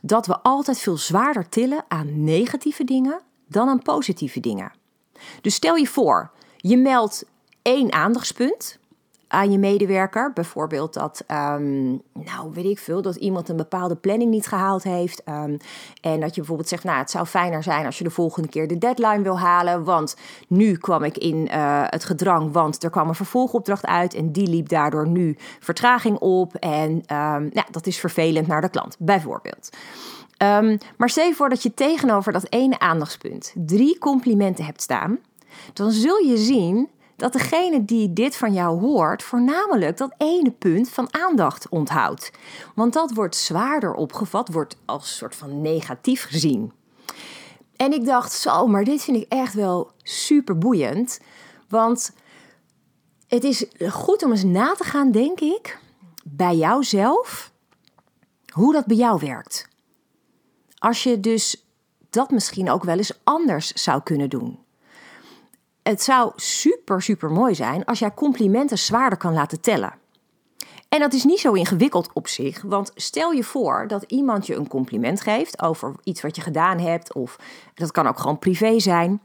dat 0.01 0.25
we 0.25 0.39
altijd 0.41 0.79
veel 0.79 0.98
zwaarder 0.98 1.50
tillen 1.50 1.86
aan 1.88 2.24
negatieve 2.24 2.84
dingen 2.84 3.22
dan 3.48 3.69
aan 3.69 3.81
positieve 3.81 4.39
dingen. 4.39 4.72
Dus 5.41 5.55
stel 5.55 5.75
je 5.75 5.88
voor, 5.88 6.31
je 6.57 6.77
meldt 6.77 7.25
één 7.62 7.91
aandachtspunt 7.91 8.79
aan 9.27 9.51
je 9.51 9.57
medewerker. 9.57 10.34
Bijvoorbeeld 10.34 10.93
dat, 10.93 11.24
um, 11.31 12.01
nou 12.13 12.51
weet 12.53 12.65
ik 12.65 12.79
veel, 12.79 13.01
dat 13.01 13.15
iemand 13.15 13.50
een 13.50 13.55
bepaalde 13.55 13.96
planning 13.96 14.31
niet 14.31 14.48
gehaald 14.48 14.84
heeft. 14.84 15.22
Um, 15.29 15.57
en 16.01 16.19
dat 16.19 16.29
je 16.29 16.36
bijvoorbeeld 16.36 16.69
zegt, 16.69 16.84
nou 16.84 16.98
het 16.98 17.12
zou 17.12 17.25
fijner 17.25 17.63
zijn 17.63 17.86
als 17.86 17.98
je 17.98 18.03
de 18.03 18.10
volgende 18.10 18.48
keer 18.48 18.67
de 18.67 18.77
deadline 18.77 19.22
wil 19.22 19.39
halen. 19.39 19.84
Want 19.84 20.15
nu 20.48 20.77
kwam 20.77 21.03
ik 21.03 21.17
in 21.17 21.50
uh, 21.51 21.84
het 21.86 22.03
gedrang, 22.03 22.51
want 22.51 22.84
er 22.84 22.89
kwam 22.89 23.07
een 23.07 23.15
vervolgopdracht 23.15 23.86
uit. 23.86 24.13
En 24.13 24.31
die 24.31 24.48
liep 24.48 24.69
daardoor 24.69 25.07
nu 25.07 25.36
vertraging 25.60 26.17
op. 26.17 26.55
En 26.55 26.91
um, 26.91 27.50
nou, 27.53 27.65
dat 27.72 27.88
is 27.88 28.00
vervelend 28.00 28.48
naar 28.48 28.62
de 28.62 28.69
klant, 28.69 28.96
bijvoorbeeld. 29.00 29.69
Maar 30.98 31.10
stel 31.10 31.25
je 31.25 31.34
voor 31.34 31.50
dat 31.50 31.63
je 31.63 31.74
tegenover 31.74 32.34
dat 32.34 32.46
ene 32.50 32.79
aandachtspunt 32.79 33.53
drie 33.55 33.98
complimenten 33.98 34.65
hebt 34.65 34.81
staan. 34.81 35.19
Dan 35.74 35.91
zul 35.91 36.17
je 36.17 36.38
zien 36.38 36.89
dat 37.17 37.33
degene 37.33 37.86
die 37.86 38.13
dit 38.13 38.36
van 38.36 38.53
jou 38.53 38.79
hoort, 38.79 39.24
voornamelijk 39.24 39.97
dat 39.97 40.13
ene 40.17 40.51
punt 40.51 40.89
van 40.89 41.13
aandacht 41.13 41.69
onthoudt. 41.69 42.31
Want 42.75 42.93
dat 42.93 43.13
wordt 43.13 43.36
zwaarder 43.36 43.93
opgevat, 43.93 44.50
wordt 44.50 44.77
als 44.86 45.17
soort 45.17 45.36
van 45.36 45.62
negatief 45.62 46.24
gezien. 46.24 46.71
En 47.75 47.93
ik 47.93 48.05
dacht, 48.05 48.31
zo, 48.31 48.67
maar 48.67 48.83
dit 48.83 49.03
vind 49.03 49.17
ik 49.17 49.25
echt 49.29 49.53
wel 49.53 49.91
super 50.03 50.57
boeiend. 50.57 51.19
Want 51.69 52.12
het 53.27 53.43
is 53.43 53.65
goed 53.89 54.24
om 54.24 54.31
eens 54.31 54.43
na 54.43 54.74
te 54.74 54.83
gaan, 54.83 55.12
denk 55.12 55.39
ik, 55.39 55.79
bij 56.24 56.55
jouzelf, 56.55 57.51
hoe 58.53 58.74
dat 58.74 58.86
bij 58.86 58.97
jou 58.97 59.19
werkt. 59.19 59.67
Als 60.77 61.03
je 61.03 61.19
dus 61.19 61.65
dat 62.09 62.31
misschien 62.31 62.69
ook 62.69 62.83
wel 62.83 62.97
eens 62.97 63.19
anders 63.24 63.74
zou 63.74 64.01
kunnen 64.03 64.29
doen. 64.29 64.65
Het 65.88 66.01
zou 66.01 66.32
super, 66.36 67.01
super 67.01 67.32
mooi 67.32 67.56
zijn 67.56 67.86
als 67.86 68.00
jij 68.00 68.13
complimenten 68.13 68.77
zwaarder 68.77 69.17
kan 69.17 69.34
laten 69.34 69.62
tellen. 69.62 69.94
En 70.89 71.00
dat 71.00 71.13
is 71.13 71.24
niet 71.24 71.39
zo 71.39 71.53
ingewikkeld 71.53 72.10
op 72.13 72.27
zich, 72.27 72.62
want 72.62 72.91
stel 72.96 73.32
je 73.32 73.44
voor 73.44 73.86
dat 73.88 74.03
iemand 74.03 74.46
je 74.46 74.56
een 74.56 74.67
compliment 74.67 75.22
geeft 75.22 75.62
over 75.62 75.96
iets 76.03 76.22
wat 76.22 76.36
je 76.36 76.41
gedaan 76.41 76.79
hebt, 76.79 77.13
of 77.13 77.39
dat 77.74 77.91
kan 77.91 78.08
ook 78.08 78.20
gewoon 78.20 78.39
privé 78.39 78.79
zijn. 78.79 79.22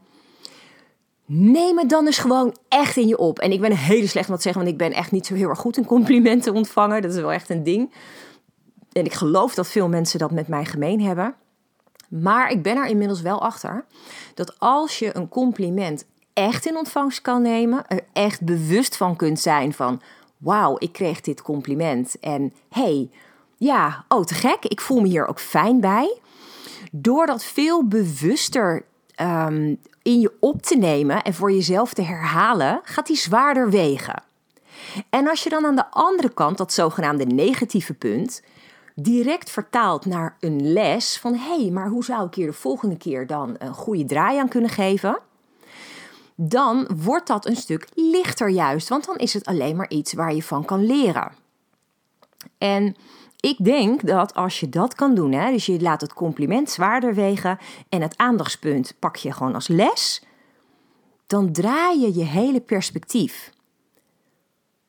Neem 1.25 1.77
het 1.77 1.89
dan 1.89 2.05
eens 2.05 2.17
gewoon 2.17 2.55
echt 2.67 2.97
in 2.97 3.07
je 3.07 3.17
op. 3.17 3.39
En 3.39 3.51
ik 3.51 3.61
ben 3.61 3.75
hele 3.75 4.07
slecht 4.07 4.29
wat 4.29 4.41
zeggen, 4.41 4.61
want 4.61 4.73
ik 4.73 4.79
ben 4.79 4.93
echt 4.93 5.11
niet 5.11 5.25
zo 5.25 5.33
heel 5.33 5.49
erg 5.49 5.59
goed 5.59 5.77
in 5.77 5.85
complimenten 5.85 6.53
ontvangen. 6.53 7.01
Dat 7.01 7.13
is 7.13 7.21
wel 7.21 7.31
echt 7.31 7.49
een 7.49 7.63
ding. 7.63 7.93
En 8.91 9.05
ik 9.05 9.13
geloof 9.13 9.53
dat 9.53 9.67
veel 9.67 9.89
mensen 9.89 10.19
dat 10.19 10.31
met 10.31 10.47
mij 10.47 10.65
gemeen 10.65 11.01
hebben. 11.01 11.35
Maar 12.09 12.51
ik 12.51 12.63
ben 12.63 12.77
er 12.77 12.85
inmiddels 12.85 13.21
wel 13.21 13.41
achter 13.41 13.85
dat 14.33 14.59
als 14.59 14.99
je 14.99 15.15
een 15.15 15.29
compliment 15.29 16.05
echt 16.33 16.65
in 16.65 16.77
ontvangst 16.77 17.21
kan 17.21 17.41
nemen, 17.41 17.87
er 17.87 18.03
echt 18.13 18.41
bewust 18.41 18.97
van 18.97 19.15
kunt 19.15 19.39
zijn 19.39 19.73
van 19.73 20.01
wauw, 20.37 20.75
ik 20.77 20.91
kreeg 20.91 21.21
dit 21.21 21.41
compliment 21.41 22.19
en 22.19 22.53
hey, 22.69 23.09
ja, 23.57 24.05
oh 24.07 24.23
te 24.23 24.33
gek, 24.33 24.65
ik 24.65 24.81
voel 24.81 25.01
me 25.01 25.07
hier 25.07 25.27
ook 25.27 25.39
fijn 25.39 25.79
bij. 25.79 26.17
Door 26.91 27.25
dat 27.25 27.43
veel 27.43 27.87
bewuster 27.87 28.85
um, 29.21 29.79
in 30.01 30.19
je 30.19 30.31
op 30.39 30.61
te 30.61 30.77
nemen 30.77 31.23
en 31.23 31.33
voor 31.33 31.51
jezelf 31.51 31.93
te 31.93 32.01
herhalen, 32.01 32.79
gaat 32.83 33.07
die 33.07 33.15
zwaarder 33.15 33.69
wegen. 33.69 34.23
En 35.09 35.27
als 35.27 35.43
je 35.43 35.49
dan 35.49 35.65
aan 35.65 35.75
de 35.75 35.91
andere 35.91 36.33
kant, 36.33 36.57
dat 36.57 36.73
zogenaamde 36.73 37.25
negatieve 37.25 37.93
punt, 37.93 38.41
direct 38.95 39.49
vertaalt 39.49 40.05
naar 40.05 40.37
een 40.39 40.73
les 40.73 41.17
van 41.17 41.35
hé, 41.35 41.61
hey, 41.61 41.69
maar 41.71 41.87
hoe 41.87 42.03
zou 42.03 42.27
ik 42.27 42.33
hier 42.33 42.47
de 42.47 42.53
volgende 42.53 42.97
keer 42.97 43.27
dan 43.27 43.55
een 43.57 43.73
goede 43.73 44.05
draai 44.05 44.39
aan 44.39 44.47
kunnen 44.47 44.69
geven? 44.69 45.19
Dan 46.35 46.87
wordt 46.95 47.27
dat 47.27 47.45
een 47.45 47.55
stuk 47.55 47.87
lichter 47.93 48.49
juist, 48.49 48.89
want 48.89 49.05
dan 49.05 49.15
is 49.15 49.33
het 49.33 49.45
alleen 49.45 49.75
maar 49.75 49.89
iets 49.89 50.13
waar 50.13 50.33
je 50.33 50.43
van 50.43 50.65
kan 50.65 50.85
leren. 50.85 51.31
En 52.57 52.95
ik 53.39 53.63
denk 53.63 54.07
dat 54.07 54.33
als 54.33 54.59
je 54.59 54.69
dat 54.69 54.95
kan 54.95 55.15
doen, 55.15 55.31
hè, 55.31 55.51
dus 55.51 55.65
je 55.65 55.81
laat 55.81 56.01
het 56.01 56.13
compliment 56.13 56.69
zwaarder 56.69 57.13
wegen 57.13 57.59
en 57.89 58.01
het 58.01 58.17
aandachtspunt 58.17 58.93
pak 58.99 59.15
je 59.15 59.31
gewoon 59.31 59.53
als 59.53 59.67
les, 59.67 60.23
dan 61.27 61.51
draai 61.51 62.01
je 62.01 62.13
je 62.13 62.23
hele 62.23 62.61
perspectief. 62.61 63.51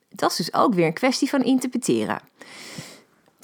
Dat 0.09 0.31
is 0.31 0.37
dus 0.37 0.55
ook 0.55 0.75
weer 0.75 0.87
een 0.87 0.93
kwestie 0.93 1.29
van 1.29 1.43
interpreteren. 1.43 2.21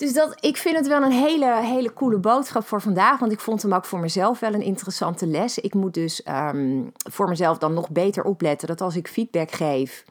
Dus 0.01 0.13
dat, 0.13 0.37
ik 0.41 0.57
vind 0.57 0.77
het 0.77 0.87
wel 0.87 1.03
een 1.03 1.13
hele, 1.13 1.57
hele 1.63 1.93
coole 1.93 2.19
boodschap 2.19 2.67
voor 2.67 2.81
vandaag. 2.81 3.19
Want 3.19 3.33
ik 3.33 3.41
vond 3.41 3.63
hem 3.63 3.73
ook 3.73 3.85
voor 3.85 3.99
mezelf 3.99 4.41
wel 4.41 4.55
een 4.55 4.63
interessante 4.63 5.27
les. 5.27 5.59
Ik 5.59 5.75
moet 5.75 5.95
dus 5.95 6.23
ehm, 6.23 6.83
voor 7.11 7.29
mezelf 7.29 7.59
dan 7.59 7.75
nog 7.75 7.91
beter 7.91 8.25
opletten 8.25 8.69
dat 8.69 8.81
als 8.81 8.97
ik 8.97 9.09
feedback 9.09 9.51
geef. 9.51 10.05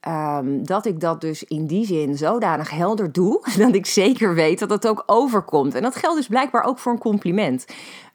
Ehm, 0.00 0.62
dat 0.62 0.86
ik 0.86 1.00
dat 1.00 1.20
dus 1.20 1.44
in 1.44 1.66
die 1.66 1.86
zin 1.86 2.16
zodanig 2.16 2.70
helder 2.70 3.12
doe. 3.12 3.44
Dat 3.58 3.74
ik 3.74 3.86
zeker 3.86 4.34
weet 4.34 4.58
dat 4.58 4.70
het 4.70 4.86
ook 4.86 5.02
overkomt. 5.06 5.74
En 5.74 5.82
dat 5.82 5.96
geldt 5.96 6.16
dus 6.16 6.26
blijkbaar 6.26 6.62
ook 6.62 6.78
voor 6.78 6.92
een 6.92 6.98
compliment. 6.98 7.64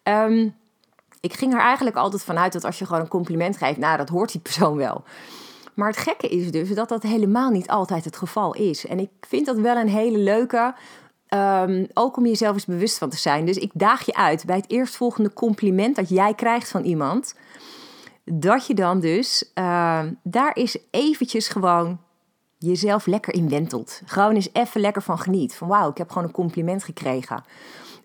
Um, 0.04 0.56
ik 1.20 1.34
ging 1.34 1.54
er 1.54 1.60
eigenlijk 1.60 1.96
altijd 1.96 2.24
vanuit 2.24 2.54
dat 2.54 2.64
als 2.64 2.80
je 2.80 2.86
gewoon 2.86 3.02
een 3.02 3.08
compliment 3.08 3.58
geeft, 3.58 3.78
nou, 3.78 3.98
dat 3.98 4.10
hoort 4.10 4.32
die 4.32 4.42
persoon 4.42 4.78
wel. 4.78 5.04
Maar 5.74 5.88
het 5.88 5.98
gekke 5.98 6.28
is 6.28 6.52
dus 6.52 6.70
dat 6.70 6.90
dat 6.90 7.04
helemaal 7.04 7.50
niet 7.50 7.70
altijd 7.70 8.06
het 8.06 8.18
geval 8.18 8.54
is. 8.54 8.86
En 8.86 9.00
ik 9.00 9.10
vind 9.28 9.46
dat 9.46 9.58
wel 9.58 9.76
een 9.76 9.90
hele 9.90 10.18
leuke, 10.18 10.74
um, 11.36 11.88
ook 11.94 12.18
om 12.18 12.26
jezelf 12.26 12.54
eens 12.54 12.66
bewust 12.66 12.98
van 12.98 13.10
te 13.10 13.18
zijn. 13.18 13.46
Dus 13.46 13.58
ik 13.58 13.72
daag 13.74 14.06
je 14.06 14.14
uit 14.14 14.46
bij 14.46 14.56
het 14.56 14.70
eerstvolgende 14.70 15.34
compliment 15.34 15.96
dat 15.96 16.10
jij 16.10 16.34
krijgt 16.34 16.70
van 16.70 16.84
iemand. 16.84 17.36
Dat 18.24 18.68
je 18.68 18.74
dan 18.74 19.00
dus 19.00 19.52
uh, 19.56 20.02
daar 20.24 20.56
is 20.56 20.78
eventjes 20.92 21.48
gewoon 21.48 22.00
jezelf 22.58 23.06
lekker 23.06 23.34
in 23.34 23.50
wentelt. 23.50 24.02
Gewoon 24.06 24.36
eens 24.36 24.50
even 24.54 24.82
lekker 24.82 25.02
van 25.02 25.20
geniet. 25.20 25.56
Van 25.56 25.68
wauw, 25.68 25.90
ik 25.90 25.98
heb 25.98 26.10
gewoon 26.10 26.28
een 26.28 26.34
compliment 26.34 26.84
gekregen. 26.84 27.44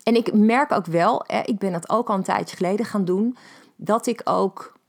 En 0.03 0.15
ik 0.15 0.33
merk 0.33 0.71
ook 0.71 0.85
wel, 0.85 1.25
ik 1.45 1.59
ben 1.59 1.71
dat 1.71 1.89
ook 1.89 2.09
al 2.09 2.15
een 2.15 2.23
tijdje 2.23 2.55
geleden 2.55 2.85
gaan 2.85 3.05
doen, 3.05 3.37
dat 3.75 4.07
ik 4.07 4.21
ook 4.23 4.79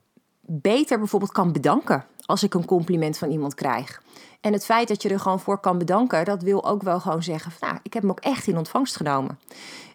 beter 0.46 0.98
bijvoorbeeld 0.98 1.32
kan 1.32 1.52
bedanken 1.52 2.04
als 2.24 2.42
ik 2.42 2.54
een 2.54 2.64
compliment 2.64 3.18
van 3.18 3.30
iemand 3.30 3.54
krijg. 3.54 4.02
En 4.40 4.52
het 4.52 4.64
feit 4.64 4.88
dat 4.88 5.02
je 5.02 5.08
er 5.08 5.20
gewoon 5.20 5.40
voor 5.40 5.58
kan 5.58 5.78
bedanken, 5.78 6.24
dat 6.24 6.42
wil 6.42 6.64
ook 6.64 6.82
wel 6.82 7.00
gewoon 7.00 7.22
zeggen: 7.22 7.52
nou, 7.60 7.78
ik 7.82 7.92
heb 7.92 8.02
hem 8.02 8.10
ook 8.10 8.20
echt 8.20 8.46
in 8.46 8.56
ontvangst 8.56 8.96
genomen. 8.96 9.38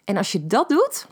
En 0.04 0.16
als 0.16 0.32
je 0.32 0.46
dat 0.46 0.68
doet, 0.68 1.06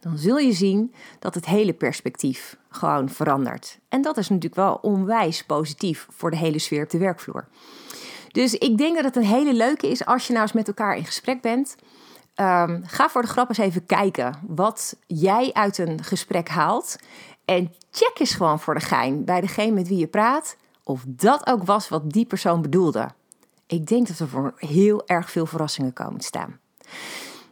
dan 0.00 0.18
zul 0.18 0.38
je 0.38 0.52
zien 0.52 0.94
dat 1.18 1.34
het 1.34 1.46
hele 1.46 1.72
perspectief 1.72 2.56
gewoon 2.68 3.08
verandert. 3.08 3.78
En 3.88 4.02
dat 4.02 4.16
is 4.16 4.28
natuurlijk 4.28 4.54
wel 4.54 4.78
onwijs 4.82 5.44
positief 5.44 6.06
voor 6.10 6.30
de 6.30 6.36
hele 6.36 6.58
sfeer 6.58 6.82
op 6.82 6.90
de 6.90 6.98
werkvloer. 6.98 7.48
Dus 8.32 8.54
ik 8.54 8.78
denk 8.78 8.94
dat 8.94 9.04
het 9.04 9.16
een 9.16 9.22
hele 9.22 9.54
leuke 9.54 9.90
is 9.90 10.06
als 10.06 10.26
je 10.26 10.32
nou 10.32 10.44
eens 10.44 10.54
met 10.54 10.68
elkaar 10.68 10.96
in 10.96 11.04
gesprek 11.04 11.40
bent. 11.40 11.76
Um, 12.36 12.82
ga 12.84 13.08
voor 13.08 13.22
de 13.22 13.28
grap 13.28 13.48
eens 13.48 13.58
even 13.58 13.86
kijken 13.86 14.38
wat 14.46 14.96
jij 15.06 15.50
uit 15.52 15.78
een 15.78 16.04
gesprek 16.04 16.48
haalt. 16.48 16.96
En 17.50 17.72
check 17.90 18.18
eens 18.18 18.34
gewoon 18.34 18.60
voor 18.60 18.74
de 18.74 18.80
gein 18.80 19.24
bij 19.24 19.40
degene 19.40 19.72
met 19.72 19.88
wie 19.88 19.98
je 19.98 20.06
praat 20.06 20.56
of 20.84 21.04
dat 21.06 21.46
ook 21.46 21.62
was 21.64 21.88
wat 21.88 22.10
die 22.12 22.26
persoon 22.26 22.62
bedoelde. 22.62 23.08
Ik 23.66 23.86
denk 23.86 24.08
dat 24.08 24.18
er 24.18 24.28
voor 24.28 24.54
heel 24.56 25.06
erg 25.06 25.30
veel 25.30 25.46
verrassingen 25.46 25.92
komen 25.92 26.20
staan. 26.20 26.58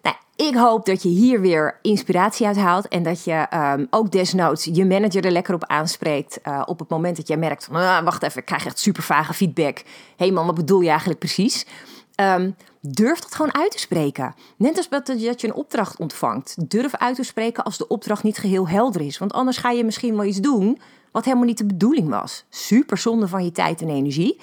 Nou, 0.03 0.17
ik 0.37 0.55
hoop 0.55 0.87
dat 0.87 1.03
je 1.03 1.09
hier 1.09 1.41
weer 1.41 1.79
inspiratie 1.83 2.47
uit 2.47 2.57
haalt 2.57 2.89
en 2.89 3.03
dat 3.03 3.25
je 3.25 3.47
um, 3.55 3.87
ook 3.91 4.11
desnoods 4.11 4.65
je 4.73 4.85
manager 4.85 5.25
er 5.25 5.31
lekker 5.31 5.55
op 5.55 5.65
aanspreekt. 5.65 6.39
Uh, 6.45 6.63
op 6.67 6.79
het 6.79 6.89
moment 6.89 7.17
dat 7.17 7.29
jij 7.29 7.37
merkt 7.37 7.69
ah, 7.73 8.05
wacht 8.05 8.23
even, 8.23 8.39
ik 8.39 8.47
krijg 8.47 8.67
echt 8.67 8.79
super 8.79 9.03
vage 9.03 9.35
feedback. 9.35 9.79
Hé 9.79 9.85
hey 10.17 10.31
man, 10.31 10.47
wat 10.47 10.55
bedoel 10.55 10.81
je 10.81 10.89
eigenlijk 10.89 11.19
precies? 11.19 11.67
Um, 12.21 12.57
durf 12.81 13.19
dat 13.19 13.35
gewoon 13.35 13.55
uit 13.55 13.71
te 13.71 13.79
spreken. 13.79 14.35
Net 14.57 14.77
als 14.77 14.89
dat 14.89 15.21
je 15.21 15.37
een 15.47 15.55
opdracht 15.55 15.99
ontvangt. 15.99 16.71
Durf 16.71 16.95
uit 16.95 17.17
te 17.17 17.23
spreken 17.23 17.65
als 17.65 17.77
de 17.77 17.89
opdracht 17.89 18.23
niet 18.23 18.39
geheel 18.39 18.69
helder 18.69 19.01
is. 19.01 19.19
Want 19.19 19.33
anders 19.33 19.57
ga 19.57 19.71
je 19.71 19.85
misschien 19.85 20.17
wel 20.17 20.25
iets 20.25 20.41
doen 20.41 20.79
wat 21.13 21.25
helemaal 21.25 21.47
niet 21.47 21.59
de 21.59 21.67
bedoeling 21.67 22.09
was. 22.09 22.45
Super 22.49 22.99
zonde 22.99 23.29
van 23.29 23.45
je 23.45 23.53
tijd 23.53 23.81
en 23.83 23.89
energie. 23.89 24.41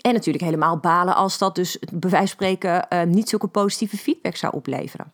En 0.00 0.12
natuurlijk 0.12 0.44
helemaal 0.44 0.78
balen 0.78 1.14
als 1.14 1.38
dat 1.38 1.54
dus 1.54 1.78
bij 1.78 2.10
wijze 2.10 2.16
van 2.16 2.26
spreken 2.26 2.86
uh, 2.92 3.02
niet 3.02 3.28
zulke 3.28 3.46
positieve 3.46 3.96
feedback 3.96 4.36
zou 4.36 4.54
opleveren. 4.54 5.12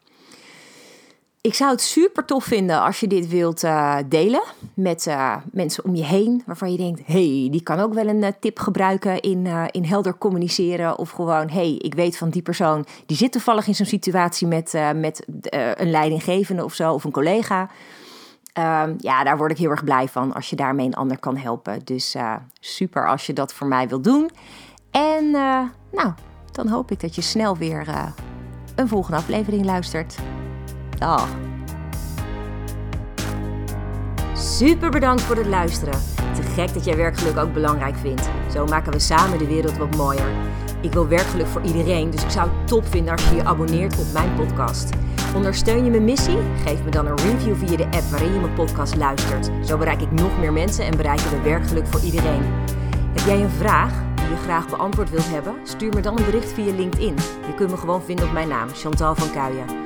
Ik 1.46 1.54
zou 1.54 1.70
het 1.70 1.80
super 1.80 2.24
tof 2.24 2.44
vinden 2.44 2.82
als 2.82 3.00
je 3.00 3.06
dit 3.06 3.28
wilt 3.28 3.64
uh, 3.64 3.96
delen 4.06 4.42
met 4.74 5.06
uh, 5.06 5.36
mensen 5.52 5.84
om 5.84 5.94
je 5.94 6.04
heen. 6.04 6.42
Waarvan 6.46 6.72
je 6.72 6.76
denkt, 6.76 7.00
hey, 7.04 7.48
die 7.50 7.62
kan 7.62 7.80
ook 7.80 7.94
wel 7.94 8.06
een 8.06 8.22
uh, 8.22 8.28
tip 8.40 8.58
gebruiken 8.58 9.20
in, 9.20 9.46
in 9.70 9.84
helder 9.84 10.18
communiceren. 10.18 10.98
Of 10.98 11.10
gewoon, 11.10 11.50
hey, 11.50 11.72
ik 11.72 11.94
weet 11.94 12.16
van 12.16 12.30
die 12.30 12.42
persoon, 12.42 12.86
die 13.06 13.16
zit 13.16 13.32
toevallig 13.32 13.66
in 13.66 13.74
zo'n 13.74 13.86
situatie 13.86 14.46
met, 14.46 14.72
met 14.94 15.26
een 15.50 15.90
leidinggevende 15.90 16.64
of 16.64 16.74
zo, 16.74 16.92
of 16.92 17.04
een 17.04 17.10
collega. 17.10 17.70
Ehm, 18.52 18.94
ja, 18.98 19.24
daar 19.24 19.36
word 19.36 19.50
ik 19.50 19.58
heel 19.58 19.70
erg 19.70 19.84
blij 19.84 20.08
van 20.08 20.34
als 20.34 20.50
je 20.50 20.56
daarmee 20.56 20.86
een 20.86 20.94
ander 20.94 21.18
kan 21.18 21.36
helpen. 21.36 21.80
Dus 21.84 22.16
super 22.60 23.08
als 23.08 23.26
je 23.26 23.32
dat 23.32 23.52
voor 23.52 23.66
mij 23.66 23.88
wilt 23.88 24.04
doen. 24.04 24.30
En 24.90 25.30
nou, 25.90 26.12
dan 26.52 26.68
hoop 26.68 26.90
ik 26.90 27.00
dat 27.00 27.14
je 27.14 27.22
snel 27.22 27.56
weer 27.56 27.86
een 28.76 28.88
volgende 28.88 29.16
aflevering 29.16 29.64
luistert. 29.64 30.16
Dag. 30.98 31.28
Super 34.32 34.90
bedankt 34.90 35.22
voor 35.22 35.36
het 35.36 35.46
luisteren. 35.46 35.98
Te 36.34 36.42
gek 36.42 36.74
dat 36.74 36.84
jij 36.84 36.96
werkgeluk 36.96 37.36
ook 37.36 37.52
belangrijk 37.52 37.96
vindt. 37.96 38.28
Zo 38.52 38.66
maken 38.66 38.92
we 38.92 38.98
samen 38.98 39.38
de 39.38 39.46
wereld 39.46 39.76
wat 39.76 39.96
mooier. 39.96 40.28
Ik 40.80 40.92
wil 40.92 41.08
werkgeluk 41.08 41.46
voor 41.46 41.62
iedereen, 41.62 42.10
dus 42.10 42.22
ik 42.22 42.30
zou 42.30 42.48
het 42.48 42.68
top 42.68 42.86
vinden 42.86 43.12
als 43.12 43.28
je 43.28 43.34
je 43.34 43.44
abonneert 43.44 43.98
op 43.98 44.12
mijn 44.12 44.34
podcast. 44.34 44.90
Ondersteun 45.34 45.84
je 45.84 45.90
mijn 45.90 46.04
missie? 46.04 46.38
Geef 46.64 46.84
me 46.84 46.90
dan 46.90 47.06
een 47.06 47.16
review 47.16 47.56
via 47.56 47.76
de 47.76 47.84
app 47.84 48.10
waarin 48.10 48.32
je 48.32 48.40
mijn 48.40 48.54
podcast 48.54 48.96
luistert. 48.96 49.50
Zo 49.64 49.76
bereik 49.76 50.00
ik 50.00 50.10
nog 50.10 50.38
meer 50.38 50.52
mensen 50.52 50.84
en 50.84 50.96
bereiken 50.96 51.30
we 51.30 51.40
werkgeluk 51.40 51.86
voor 51.86 52.00
iedereen. 52.00 52.42
Heb 53.12 53.26
jij 53.26 53.42
een 53.42 53.50
vraag 53.50 53.92
die 54.14 54.28
je 54.28 54.36
graag 54.36 54.68
beantwoord 54.68 55.10
wilt 55.10 55.28
hebben? 55.28 55.54
Stuur 55.62 55.94
me 55.94 56.00
dan 56.00 56.18
een 56.18 56.24
bericht 56.24 56.52
via 56.52 56.74
LinkedIn. 56.74 57.14
Je 57.46 57.54
kunt 57.56 57.70
me 57.70 57.76
gewoon 57.76 58.02
vinden 58.02 58.26
op 58.26 58.32
mijn 58.32 58.48
naam, 58.48 58.68
Chantal 58.68 59.14
van 59.14 59.30
Kuijen. 59.30 59.85